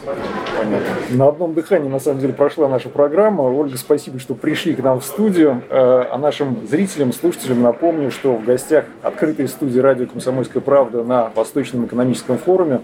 Понятно. 0.57 0.87
На 1.09 1.27
одном 1.27 1.53
дыхании, 1.53 1.89
на 1.89 1.99
самом 1.99 2.19
деле, 2.19 2.33
прошла 2.33 2.67
наша 2.67 2.89
программа. 2.89 3.43
Ольга, 3.43 3.77
спасибо, 3.77 4.19
что 4.19 4.33
пришли 4.33 4.73
к 4.73 4.79
нам 4.79 4.99
в 4.99 5.05
студию. 5.05 5.61
Э, 5.69 6.05
а 6.11 6.17
нашим 6.17 6.67
зрителям, 6.67 7.13
слушателям 7.13 7.61
напомню, 7.61 8.11
что 8.11 8.33
в 8.33 8.45
гостях 8.45 8.85
открытой 9.01 9.47
студии 9.47 9.79
радио 9.79 10.07
«Комсомольская 10.07 10.61
правда» 10.61 11.03
на 11.03 11.31
Восточном 11.35 11.85
экономическом 11.85 12.37
форуме 12.37 12.81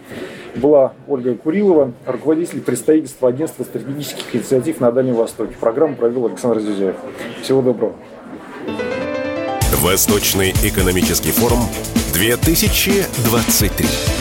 была 0.56 0.94
Ольга 1.08 1.36
Курилова, 1.36 1.94
руководитель 2.06 2.62
представительства 2.62 3.30
агентства 3.30 3.64
стратегических 3.64 4.36
инициатив 4.36 4.80
на 4.80 4.92
Дальнем 4.92 5.16
Востоке. 5.16 5.56
Программу 5.60 5.96
провел 5.96 6.28
Александр 6.28 6.60
Зюзяев. 6.60 6.96
Всего 7.42 7.62
доброго. 7.62 7.94
Восточный 9.82 10.52
экономический 10.64 11.32
форум 11.32 11.60
2023. 12.14 14.17